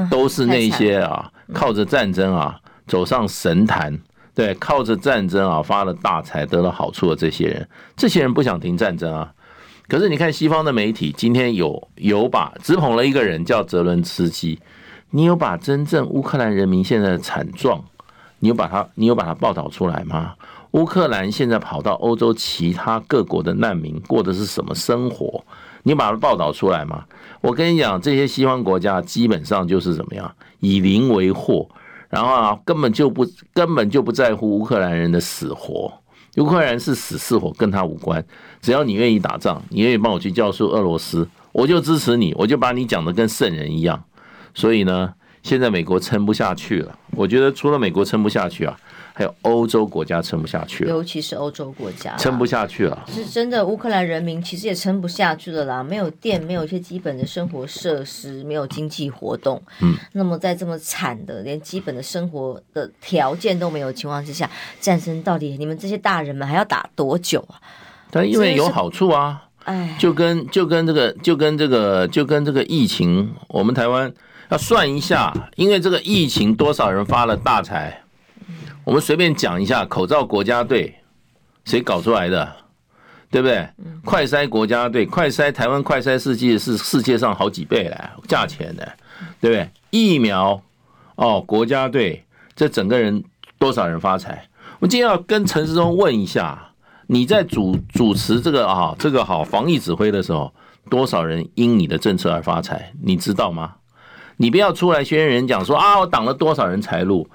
[0.09, 3.97] 都是那些啊，靠着战争啊走上神坛，
[4.33, 9.31] 对，靠着战争啊发了大财得了好处的这些人，这些人不想停战争啊。
[9.87, 14.59] 可是你看西方的媒体今天有有把只捧了一个人叫泽伦斯基，
[15.11, 17.81] 你有把真正乌克兰人民现在的惨状，
[18.39, 20.33] 你有把他你有把他报道出来吗？
[20.75, 25.41] 乌克兰现在跑到欧洲其他各国的难民过的是什么生活？
[25.83, 27.05] 你把它报道出来吗？
[27.39, 31.65] 我跟你讲，这些西方国家基本上就是怎么样，以邻为祸，
[32.09, 35.89] 然后啊，根本就不根本就不在乎乌克兰人的死活，
[36.39, 38.21] 乌克兰是死是活跟他无关，
[38.61, 44.03] 只要你愿意打仗，你愿意帮我去教唆俄罗斯，我就支持你，我就把你讲的跟圣人一样。
[44.53, 48.77] 所以呢，现在美国撑不下去了，我觉得除了美国撑不下去啊。
[49.17, 53.05] 还有欧洲国家撑不下去了，尤其是欧洲国家撑不下去了。
[53.07, 59.61] 是真的，乌克兰人民其实也撑不下去了啦，没有电，没有一些基本的生活设施，没有经济活动。
[59.79, 64.51] 嗯，那么在这么惨的，连基本的生活的条件都没有情况之下，
[64.81, 67.55] 战争到底你们这些大人们还要打多久啊？
[68.11, 74.13] 但因为有好处啊，哎，就跟就跟这个就跟这个就跟这个疫情，我们台湾
[74.49, 78.01] 要算一下，因为这个疫情多少人发了大财。
[78.85, 80.93] 我们随便讲一下，口罩国家队
[81.65, 82.55] 谁搞出来的，
[83.31, 83.67] 对不对？
[84.03, 88.87] 快筛国家队，快筛台湾快筛世界是世界上好几倍嘞，价钱的，
[89.41, 89.69] 对不对？
[89.89, 90.61] 疫苗
[91.15, 92.23] 哦，国家队
[92.55, 93.23] 这整个人
[93.57, 94.47] 多少人发财？
[94.79, 96.69] 我们今天要跟陈时中问一下，
[97.07, 100.53] 你在主主持这个啊这个好防疫指挥的时候，
[100.91, 102.93] 多少人因你的政策而发财？
[103.01, 103.77] 你知道吗？
[104.37, 107.27] 你不要出来宣人讲说啊，我挡了多少人财路。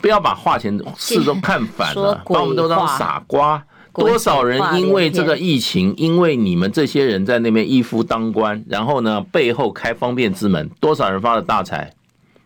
[0.00, 3.64] 不要把话前事都看反了，把我们都当傻瓜。
[3.94, 11.94] 多少人因为这个疫情，因为你们这些人在那边一夫当关，然后呢背后开方便之门，多少人发了大财？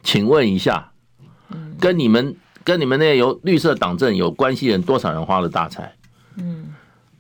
[0.05, 0.93] 请问一下，
[1.81, 5.93] 跟你们跟你们那些有绿色党政有关系人，多少人发了大财？
[6.37, 6.69] 嗯，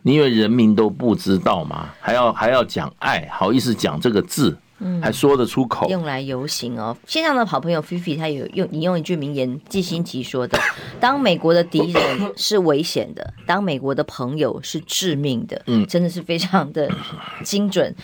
[0.02, 1.88] 你以为人民都不知道吗？
[2.00, 4.56] 还要还要讲爱，好意思讲这个字？
[4.80, 6.96] 嗯，还说得出口，用来游行哦。
[7.06, 10.58] 线上的好朋友菲菲，他有用引用一句名言，季辛吉说的
[10.98, 16.90] ：“当美国的敌人是危险的， 当美国的朋友是致命的。”嗯，真的是非常的
[17.44, 17.94] 精准。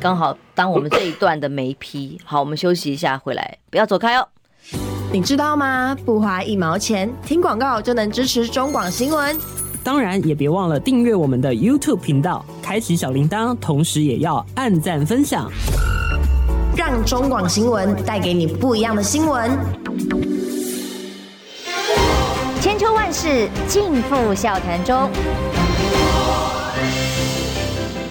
[0.00, 4.28] 刚好当我们这一段的眉批，好，我们休息一下，回来不要走开哦。
[5.12, 5.96] 你知道吗？
[6.04, 9.38] 不花一毛钱，听广告就能支持中广新闻。
[9.84, 15.48] 当然，也别忘了订阅我们的 YouTube 频道，开启小铃铛，同时也要按赞分享。
[16.76, 19.48] 让中广新闻带给你不一样的新闻。
[22.60, 25.08] 千秋万世尽付笑谈中。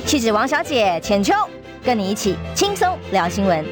[0.05, 1.33] 气质王小姐浅秋，
[1.83, 3.65] 跟你一起轻松聊新闻。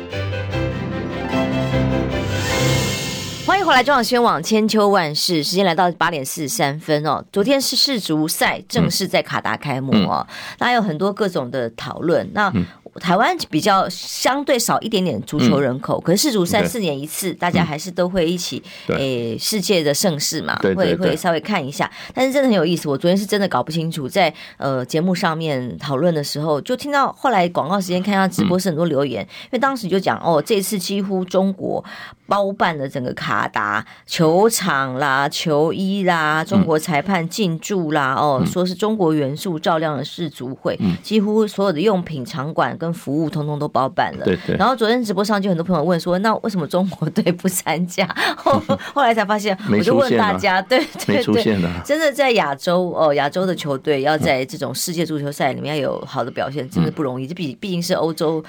[3.45, 7.23] 欢迎回来，中广新闻网千秋万世，时间来到八点四十三分哦。
[7.31, 10.25] 昨天是世足赛正式在卡达开幕哦，
[10.59, 12.29] 那、嗯、有很多各种的讨论。
[12.33, 12.65] 那、嗯
[12.99, 21.89] 台湾比较相对少一点点足球人口，嗯、可是世足三四年一次，大家还是都会一起诶、欸、世界的盛事嘛，会会稍微看一下。
[22.13, 31.81] 但是真的很有意思，我昨天是真的搞不清楚，在呃节目上面讨论的时候，就听到后来广告时间看到直播是很多留言，嗯、因为当时就讲哦，这次几乎中国
[32.27, 42.77] 包办了整个卡达球场啦、球衣啦、中国裁判进驻啦，哦，说是中国元素照亮了世足会，几乎所有的用品场馆。
[42.81, 44.57] 跟服务通通都包办了，对对。
[44.57, 48.07] 然后昨天直播上就很多朋友问说，那为什么中国队不参加？
[48.35, 48.59] 后
[48.95, 51.43] 后来才发现，我就问大家，对对对，
[51.85, 57.27] 真的在亚洲哦，亚洲的球队要在这种世界足球赛里面要有好的表现，真的不容易。
[57.27, 58.43] 这毕毕竟是欧洲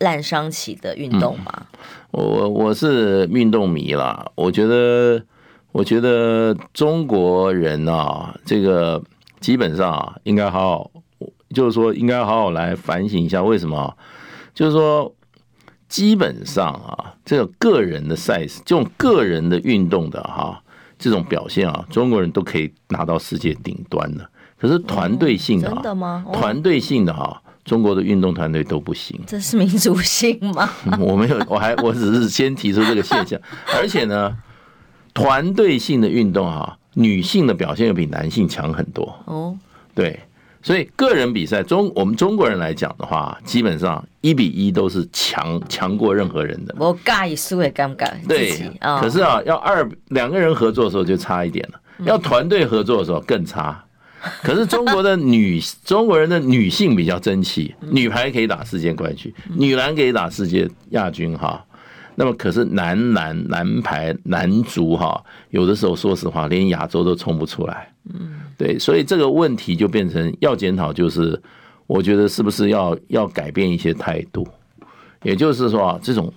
[0.00, 1.50] 烂伤起的运动嘛。
[2.10, 5.22] 我我是运动迷啦，我觉得
[5.72, 9.02] 我觉得中国人啊，这个
[9.40, 10.90] 基本上啊，应该好好。
[11.50, 13.96] 就是说，应该好好来反省一下，为什么？
[14.54, 15.14] 就是说，
[15.88, 20.62] 基本上啊，这种个人的赛事，这种个人的运动的哈，
[20.98, 24.28] 这种表现啊，中国人都可以拿到世界顶端的。
[24.58, 26.26] 可是团队性的，真的吗？
[26.32, 29.18] 团队性的哈，中国的运动团队都不行。
[29.26, 30.68] 这是民族性吗？
[30.98, 33.40] 我没有，我还我只是先提出这个现象。
[33.76, 34.36] 而且呢，
[35.14, 39.16] 团队性的运动啊，女性的表现又比男性强很多。
[39.26, 39.56] 哦，
[39.94, 40.18] 对。
[40.62, 46.74] 所以个人比赛中，我们中国人来讲的话，基本上一比一都是强强过任何人的。
[46.78, 48.10] 我尬一输也尴尬。
[48.26, 48.52] 对，
[49.00, 53.84] 可是啊，要二两个人合作的时候就差一点了，要团队合作的时候更差。
[54.42, 61.64] 可是中国的女 中国人的女性比较争气，女排可以打世界冠军，女篮可以打世界亚军哈。
[62.20, 67.92] 那么可是男篮、男排、男足哈，有的时候说实话，连亚洲都冲不出来。
[68.12, 71.40] 嗯，对，所以这个问题就变成要检讨，就是
[71.86, 74.44] 我觉得是不是要要改变一些态度，
[75.22, 76.32] 也就是说，这种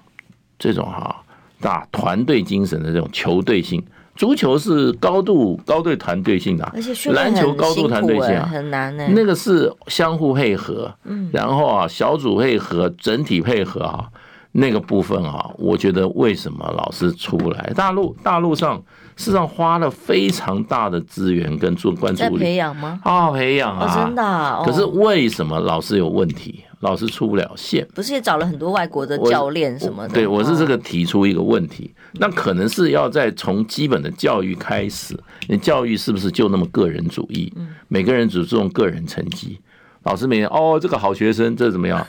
[0.59, 1.23] 这种哈
[1.59, 3.83] 打团队精神的这种球队性，
[4.15, 9.07] 足球是高度高度团队性的，而且篮球高度团队性啊，很难呢。
[9.15, 14.07] 那个是相互配合，嗯，然后啊小组配合，整体配合啊。
[14.53, 17.71] 那个部分啊，我觉得为什么老是出不来？
[17.75, 18.77] 大陆大陆上
[19.15, 22.99] 事实上花了非常大的资源跟做关注力，培养吗？
[23.03, 24.61] 啊，培养啊，真的。
[24.65, 27.87] 可是为什么老是有问题，老是出不了线？
[27.93, 30.13] 不是也找了很多外国的教练什么的？
[30.15, 35.17] 对，我是这个提出一个问题，那可能是要在从基本的教育开始。
[35.47, 37.53] 你教育是不是就那么个人主义？
[37.87, 39.59] 每个人只注重个人成绩，
[40.03, 42.05] 老师每天哦，这个好学生，这怎么样？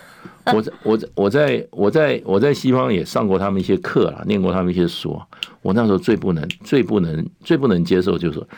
[0.46, 5.20] 我在我在我在我在我在西方也上过他们一些课啦，念过他们一些书。
[5.60, 8.48] 我那时候最不能、最不能、最不能接受，就是说，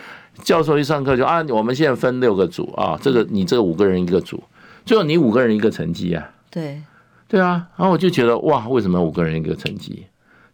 [0.43, 4.43] 教授一上课就啊，我们现在分六个组啊，这个你这五个人一个组，
[4.87, 6.31] 最后你五个人一个成绩啊。
[6.51, 6.81] 对，
[7.29, 7.69] 对啊。
[7.77, 10.07] 然后我就觉得哇，为什么五个人一个成绩？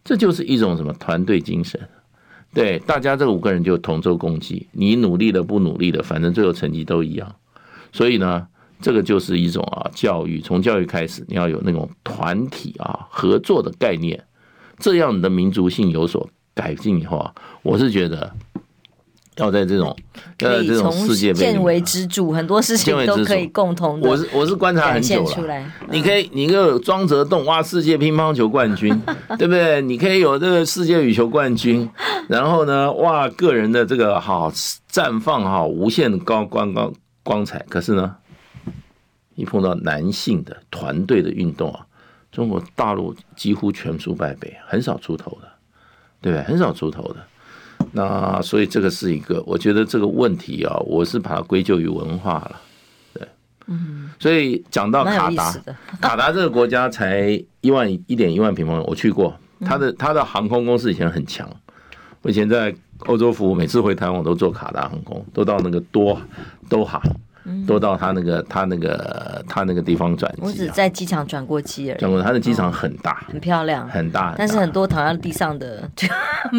[0.03, 1.79] 这就是一种什么团队精神？
[2.53, 7.35] 对，大家这五个人就同舟共济，你努力的不努力的，反正最后成绩都一样。
[7.93, 8.47] 所以呢。
[8.81, 14.21] 这个就是一种啊教育，从教育开始，你要有那种团体啊合作的概念，
[14.79, 18.31] 这样你的民族性有所改进以后啊，我是觉得
[19.37, 19.95] 要在这种
[20.39, 24.09] 要在这种世界见微知著，很多事情都可以共同的。
[24.09, 28.89] 我是我是观察很久了，你可以你可以有庄则栋哇世界乒乓球冠军，
[29.39, 29.81] 对不对？
[29.81, 31.89] 你可以有这个世界羽球冠军，
[32.27, 34.51] 然后呢哇个人的这个好
[34.91, 38.15] 绽放哈无限的高光光光彩，可是呢。
[39.35, 41.85] 你碰到男性的团队的运动啊，
[42.31, 45.47] 中国大陆几乎全输败北，很少出头的，
[46.21, 46.43] 对不对？
[46.43, 47.17] 很少出头的。
[47.93, 52.61] 那所以这个是一个，我觉得这个问题啊，我是把它归咎于文化了，
[53.13, 53.27] 对，
[53.67, 54.09] 嗯。
[54.19, 55.51] 所以讲到卡达，
[55.99, 61.49] 卡达这个国家才一万一点一万平方，我去过，他的他的航空公司以前很强，
[62.21, 62.73] 我以前在
[63.07, 66.21] 欧洲服务，每次回台湾我都坐卡达航空，都到那个多
[66.69, 67.01] 多哈。
[67.65, 71.99] 都到他那个他那个他那个地方转机，啊，我只在机场转过机而已。
[71.99, 74.35] 转过，他的机场很大，哦，很漂亮，很大。
[74.37, 75.89] 但是很多躺在地上的，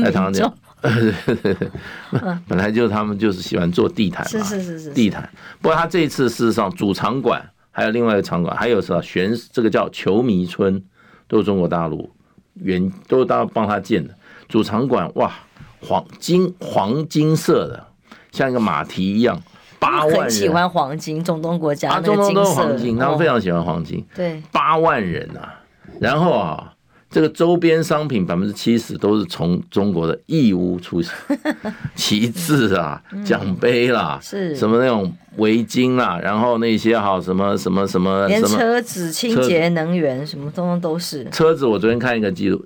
[0.02, 0.52] 在躺着。
[2.48, 5.30] 本来就他们就是喜欢坐地毯嘛，是是是是地毯。
[5.60, 10.82] 不过他这一次事实上主场馆还有另外一个场馆，还有什么选这个叫球迷村，
[11.28, 12.10] 都是中国大陆
[12.54, 14.12] 原都是大家帮他建的
[14.48, 15.08] 主场馆。
[15.14, 15.32] 哇，
[15.80, 17.86] 黄金黄金色的，
[18.32, 19.40] 像一个马蹄一样。
[19.82, 24.02] 八万人很喜欢黄金，中东国家啊，中东都是黄金，他们非常喜欢黄金。
[24.14, 25.60] 对，八万人啊，
[26.00, 26.72] 然后啊，
[27.10, 31.08] 这个周边商品百分之七十都是从中国的义乌出口，
[31.96, 34.54] 旗帜啊、奖杯啦，是。
[34.54, 41.28] 什么那种围巾啦，然后那些哈什么什么什么，连车子、清洁能源什么通通都是。
[41.30, 42.62] 车子我昨天看一个记录，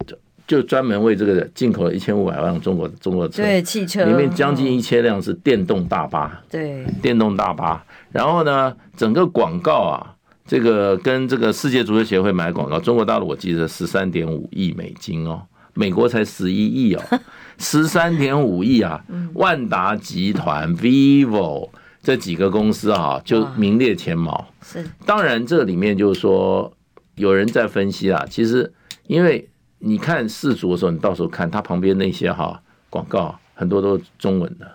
[0.46, 4.04] 就就专门为这个进口了一千五百万中国中国车，对汽车。
[4.04, 6.84] 里面将近一千辆是电动大巴，对。
[7.02, 10.12] 电动大巴，然后呢，整个广告啊。
[10.48, 15.42] 这个跟这个世界足球协会买广告，中国大陆我记得十三点五亿美金哦，
[15.74, 17.02] 美国才十一亿哦，
[17.58, 19.04] 十三点五亿啊！
[19.34, 21.68] 万达集团、vivo
[22.00, 24.46] 这几个公司啊，就名列前茅。
[24.62, 26.72] 是，当然这里面就是说，
[27.16, 28.72] 有人在分析啊，其实
[29.08, 29.48] 因为
[29.78, 34.70] 你看世足的时候，你到时候看它旁边那些哈广告，很多都是中文的。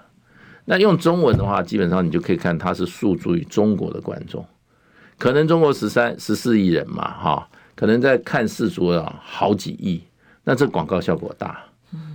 [0.66, 4.46] 那用中文的话，基本上你就可以看它是诉诸于中国的观众。
[5.18, 10.02] 可能中国十三十四亿人嘛，哈，可能在看世足的，好几亿，
[10.44, 11.64] 那这广告效果大，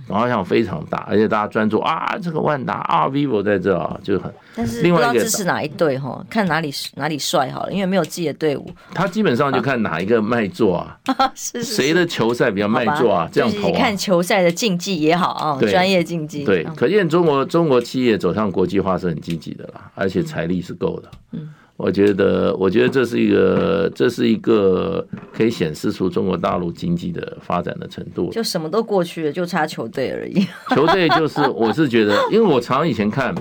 [0.07, 4.33] 广告效果非常大，而且大家专注啊，这个万达啊，vivo 在这啊，就很。
[4.55, 8.69] 但是不知道支持哪一队哈，看哪里哪里帅好了，因为没有自己的队伍。
[8.93, 10.97] 他基本上就看哪一个卖座啊，
[11.35, 13.73] 是谁的球赛比较卖座啊，这样投。
[13.73, 16.43] 看球赛的竞技也好啊，专业竞技。
[16.45, 21.11] 对，可见中国中国企业走向国际化是很积极的啦，而且财力是够的。
[21.33, 21.49] 嗯。
[21.77, 28.31] 我觉得，我觉得这是一个，这是一个可以显示出中国大陆经济的发展的程度。
[28.31, 30.43] 就什么都过去了，就差球队而已。
[30.71, 33.33] 球队就是， 我是觉得，因为我常以前看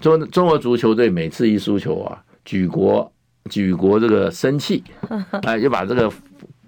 [0.00, 3.12] 中中国足球队每次一输球啊，举国
[3.50, 4.82] 举国这个生气，
[5.44, 6.10] 哎，又把这个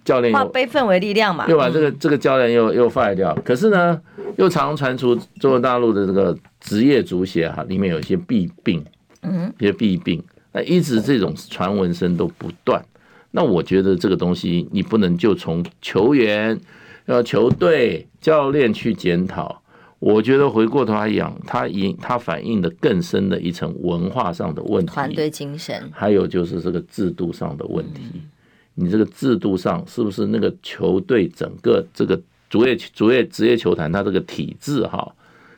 [0.04, 3.34] 教练化悲愤为力量嘛，又把这个这个教练又又 fire 掉。
[3.42, 3.98] 可是呢，
[4.36, 8.84] 又常传出中国大陆的这个职业足协哈，里面有一些弊病，
[9.22, 10.22] 嗯，一些弊病。
[10.55, 12.80] 那一直这种传闻声都不断，
[13.32, 16.59] 那我觉得这个东西你不能就从球员、
[17.07, 19.61] 呃球队、教练去检讨。
[19.98, 28.02] 我觉得回过头来讲，它影它反映的更深的一层文化上的问题，团队精神，还有就是这个制度上的问题。
[28.74, 35.12] 你这个制度上是不是那个球队整个这个职业职业职业球坛它这个体制哈，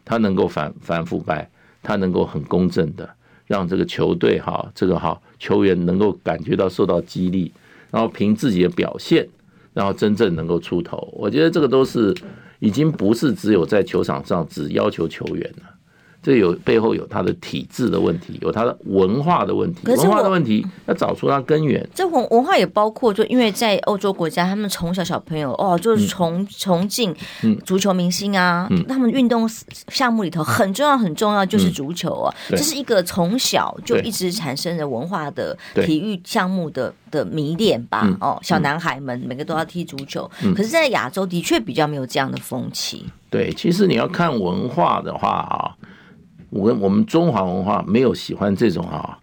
[0.05, 1.51] 它能够反反腐败，
[1.82, 3.15] 它能够很公正的。
[3.47, 7.53] 让这个球队哈，这个哈球员能够感觉到受到激励，
[7.90, 9.28] 然后凭自己的表现，
[9.72, 11.09] 然后真正能够出头。
[11.12, 12.14] 我觉得这个都是
[12.59, 15.76] 已经不是只有在球场上只要求球员了。
[16.27, 21.89] 这有背后有他的体制的问题，有他的文化的问题，文化的问题要找出它根源。
[21.95, 27.14] 这文文化也包括，就因为在欧洲国家，他们从小小朋友哦，就是崇崇敬
[27.64, 29.49] 足球明星啊，嗯、他们运动
[29.87, 38.05] 项目里头很重要很重要就是足球啊，嗯、这是一个从小就一直产生的文化的体育项目的的迷恋吧。
[38.20, 43.07] 哦，小男孩们每个都要踢足球，嗯、可是，在亚洲的确比较没有这样的风气。
[43.31, 45.70] 对，其实你要看文化的话啊。
[46.51, 49.18] 我我们中华文化没有喜欢这种啊，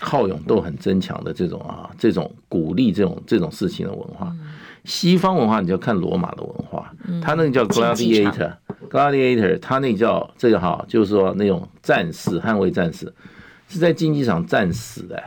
[0.00, 4.34] 好勇斗狠、争强的这种啊，这种鼓励这种这种事情的文化。
[4.84, 6.92] 西方文化你就看罗马的文化，
[7.22, 13.10] 他那个叫 gladiator，gladiator，他那叫这个哈，就是说那种战士、捍卫战士
[13.66, 15.22] 是在竞技场战死的。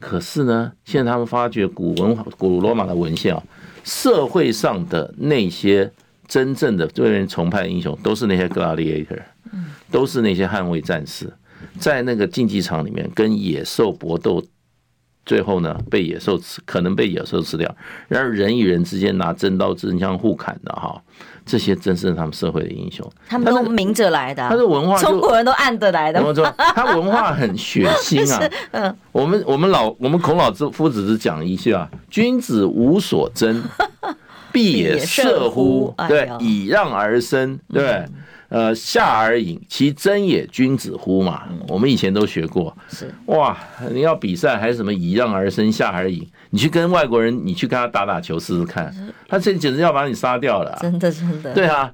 [0.00, 3.40] 可是呢，现在他们发觉古文化、古罗马的文献啊，
[3.84, 5.90] 社会上的那些
[6.26, 9.22] 真正的对人崇拜的英雄，都是那些 gladiator。
[9.90, 11.32] 都是那些捍卫战士，
[11.78, 14.42] 在那个竞技场里面跟野兽搏斗，
[15.24, 17.74] 最后呢被野兽吃，可能被野兽吃掉。
[18.08, 21.00] 然而人与人之间拿真刀真枪互砍的哈，
[21.44, 23.08] 这些真是他们社会的英雄。
[23.28, 26.24] 他们都明着来的，他的文化，中国人都暗着来的。
[26.24, 28.50] 我说他文化很血腥啊。
[28.72, 33.62] 嗯，我们我们老我们孔老夫子是讲一句啊：君子无所争，
[34.52, 35.94] 必也射乎？
[36.08, 38.06] 对，以让而生，对。
[38.48, 41.42] 呃，下而饮，其真也君子乎嘛？
[41.68, 42.76] 我们以前都学过。
[42.88, 43.58] 是哇，
[43.92, 46.24] 你要比赛还是什么以让而生，下而饮？
[46.50, 48.94] 你去跟外国人，你去跟他打打球试试看，
[49.28, 50.78] 他这简直要把你杀掉了。
[50.80, 51.52] 真的，真的。
[51.54, 51.92] 对啊，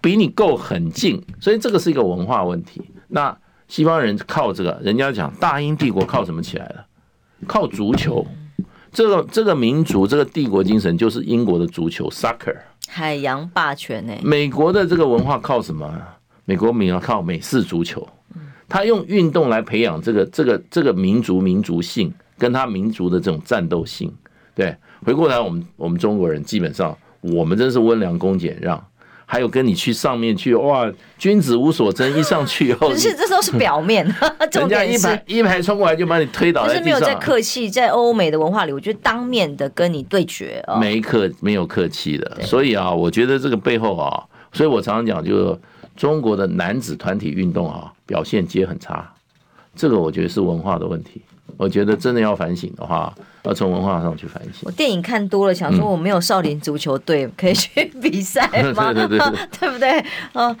[0.00, 2.80] 比你够很近，所以这个是一个文化问题。
[3.08, 3.36] 那
[3.66, 6.84] 西方人靠这个，人家讲大英帝国靠什么起来的？
[7.46, 8.26] 靠足球。
[8.90, 12.56] 这个这个民族，这个帝国精神就是英国的足球 （soccer）。
[12.88, 14.12] 海洋霸权呢？
[14.22, 15.92] 美国的这个文化靠什么？
[16.44, 18.08] 美国民要靠美式足球，
[18.68, 24.10] 他用运动来培养这个这个这个民族民族性，跟他民族的这种战斗性。
[24.54, 24.74] 对，
[25.04, 28.82] 回过来我们我们中国人基本上，我们真是温良恭俭让，
[29.30, 34.02] 还有跟你去上面去哇，君子无所争， 一上去以后，不是，这都是表面，
[34.50, 45.58] 人家一排一排冲过来就把你推倒在地上，就是没有在客气，在欧美的文化里，我觉得当面的跟你对决，哦、没客没有客气的，所以啊，我觉得这个背后啊，所以我常常讲，就是
[45.94, 49.12] 中国的男子团体运动啊，表现皆很差，
[49.76, 51.20] 这个我觉得是文化的问题。
[51.58, 54.62] 我觉得真的要反省的话，要从文化上去反省。
[54.62, 58.94] 我电影看多了，想说我没有少林足球队可以去比赛吗？
[58.94, 59.98] 对 对对， 对不对？
[60.32, 60.56] 啊，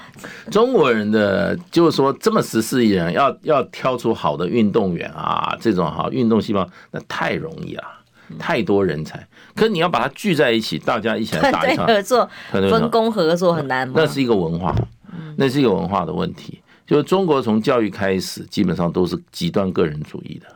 [0.50, 7.84] 中国人的就是说，这么十四亿人要要挑出好的运动员啊，这种好运动细胞，那太容易了，
[8.36, 9.24] 太多人才。
[9.54, 13.94] 可是你要把它聚在一起，大家一起 来打一场合作、分工合作很难吗？
[13.96, 14.74] 那是一个文化，
[15.36, 16.60] 那是一个文化的问题。
[16.88, 20.46] 就是中国从教育开始，基本上都是极端个人主义的。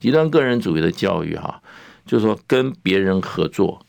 [0.00, 1.62] 极端个人主义的教育，哈，
[2.04, 3.80] 就是说跟别人合作，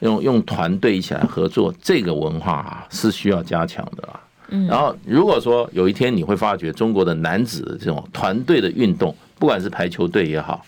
[0.00, 4.20] 用用团队一起来合作，这个文化啊是需要加强的啊。
[4.68, 10.66] 然后如果说有一天你会发觉中国的男子的这种团队的运动，不管是排球队也好，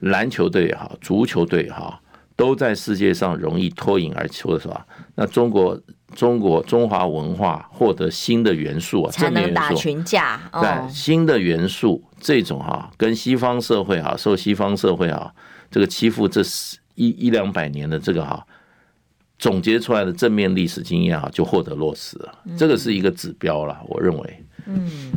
[0.00, 1.98] 篮球队也好，足球队也好，
[2.36, 4.78] 都在世界上容易脱颖而出的时候，
[5.14, 5.80] 那中国。
[6.14, 10.40] 中国中华文化获得新的元素啊，才能打群架。
[10.52, 15.32] 对，新的元素这种啊，跟西方社会啊，受西方社会啊
[15.70, 16.40] 这个欺负这
[16.94, 18.44] 一一两百年的这个哈，
[19.38, 22.34] 总结出来的正面历史经验啊，就获得落实了。
[22.56, 24.44] 这个是一个指标了，我认为。
[24.66, 25.12] 嗯，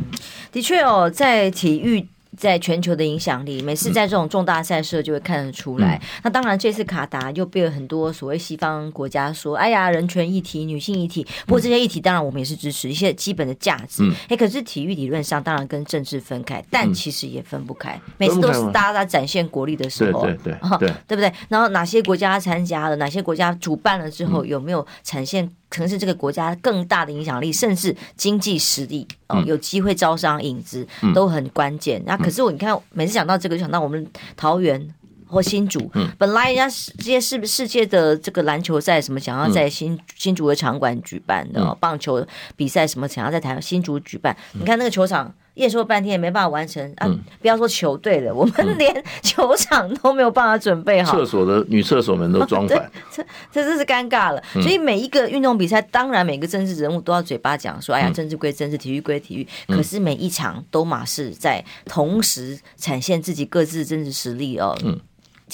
[0.52, 2.06] 的确哦，在体育。
[2.36, 6.00] 在全球的影响力，每次在这种重大赛事就会看得出来。
[6.22, 14.02] 那当然，这次卡达又被很多所谓西方国家说：“哎呀，人权议题、女性议题。”不过这些议题当然我们也是支持一些基本的价值。
[14.28, 18.00] 哎，可是体育理论上当然跟政治分开，但其实也分不开。
[18.16, 21.32] 每次都是大家在展现国力的时候，对对 对，对不对？
[21.48, 25.50] 然后哪些国家参加了，哪些国家主办了之后，有没有展现？
[25.72, 32.02] 可能是这个国家更大的影响力，甚至经济实力哦，有机会招商引资都很关键。
[32.04, 34.06] 那可是我你看，每次想到这个，就想到我们
[34.36, 34.94] 桃园
[35.26, 36.68] 或新竹，本来人家
[36.98, 42.22] 这些世世界的这个篮球赛什么想要在新新竹的场馆举办的，棒球
[42.54, 45.34] 比赛什么想要在台湾新竹举办，你看那个球场。
[45.54, 47.06] 验收半天也没办法完成啊！
[47.40, 51.12] 不要说球队了，我们 连球场都没有办法准备好。
[51.12, 53.22] 厕所的女厕所门都装反， 这
[53.52, 54.42] 这真是尴尬了。
[54.54, 64.74] 所以每一个运动比赛，当然每个政治人物都要嘴巴讲说：“哎呀，政治归政治，体育归体育。”可是每一场都马是在同时展现自己各自的政治实力哦。
[64.82, 64.98] 嗯，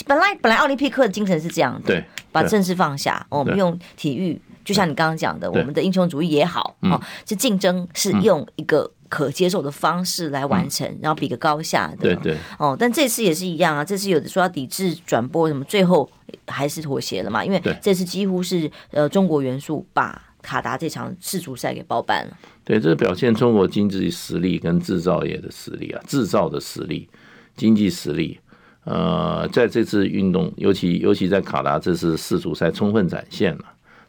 [0.07, 8.89] 本来本来奥林匹克的精神是这样的，对，把政治放下，我们用体育，就像你刚刚讲的，我们的英雄主义也好哦，这竞争是用一个。
[9.09, 11.97] 可接受的方式来完成，然后比个高下的。
[11.97, 12.37] 对对。
[12.59, 16.11] 哦，但这次也是一样啊，这次有的说要抵制转播什么，最后
[16.47, 17.45] 还是妥协了嘛？
[17.45, 22.37] 因为这次几乎是呃中国元素把卡达这场世足赛给包办了。
[22.65, 27.09] 对，这表现中国经济实力跟制造业的实力啊，制造的实力、
[27.57, 28.39] 经济实力，
[28.85, 33.65] 呃，在这次运动，尤其尤其在卡达这次世足赛充分展现了，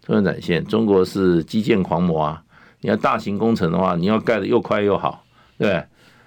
[0.05, 2.43] 充分展现中国是基建狂魔啊。
[2.81, 5.23] 你要大型工程的话，你要盖的又快又好，
[5.57, 5.83] 对，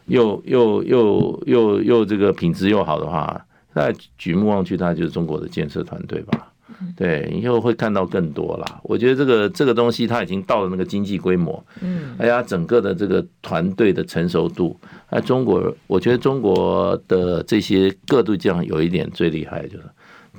[0.07, 6.49] 又又又又又这个品质又好的话，那举目望去，它就是中国的建设团队吧？
[6.97, 8.81] 对，以后会看到更多啦。
[8.83, 14.77] 我觉得这个这个东西它已经到了那个经济规模，嗯，哎呀，整个的这个团队的成熟度，
[15.09, 19.85] 哎，中国，我觉得中国的这些各度将有一点最厉害，就是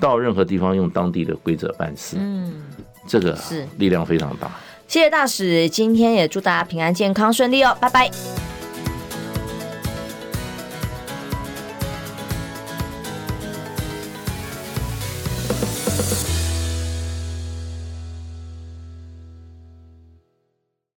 [0.01, 2.53] 到任何地方用当地的规则办事，嗯，
[3.07, 4.51] 这个是力量非常大。
[4.87, 8.11] 谢谢大使，今天也祝大家平安、健康、顺利哦，拜拜。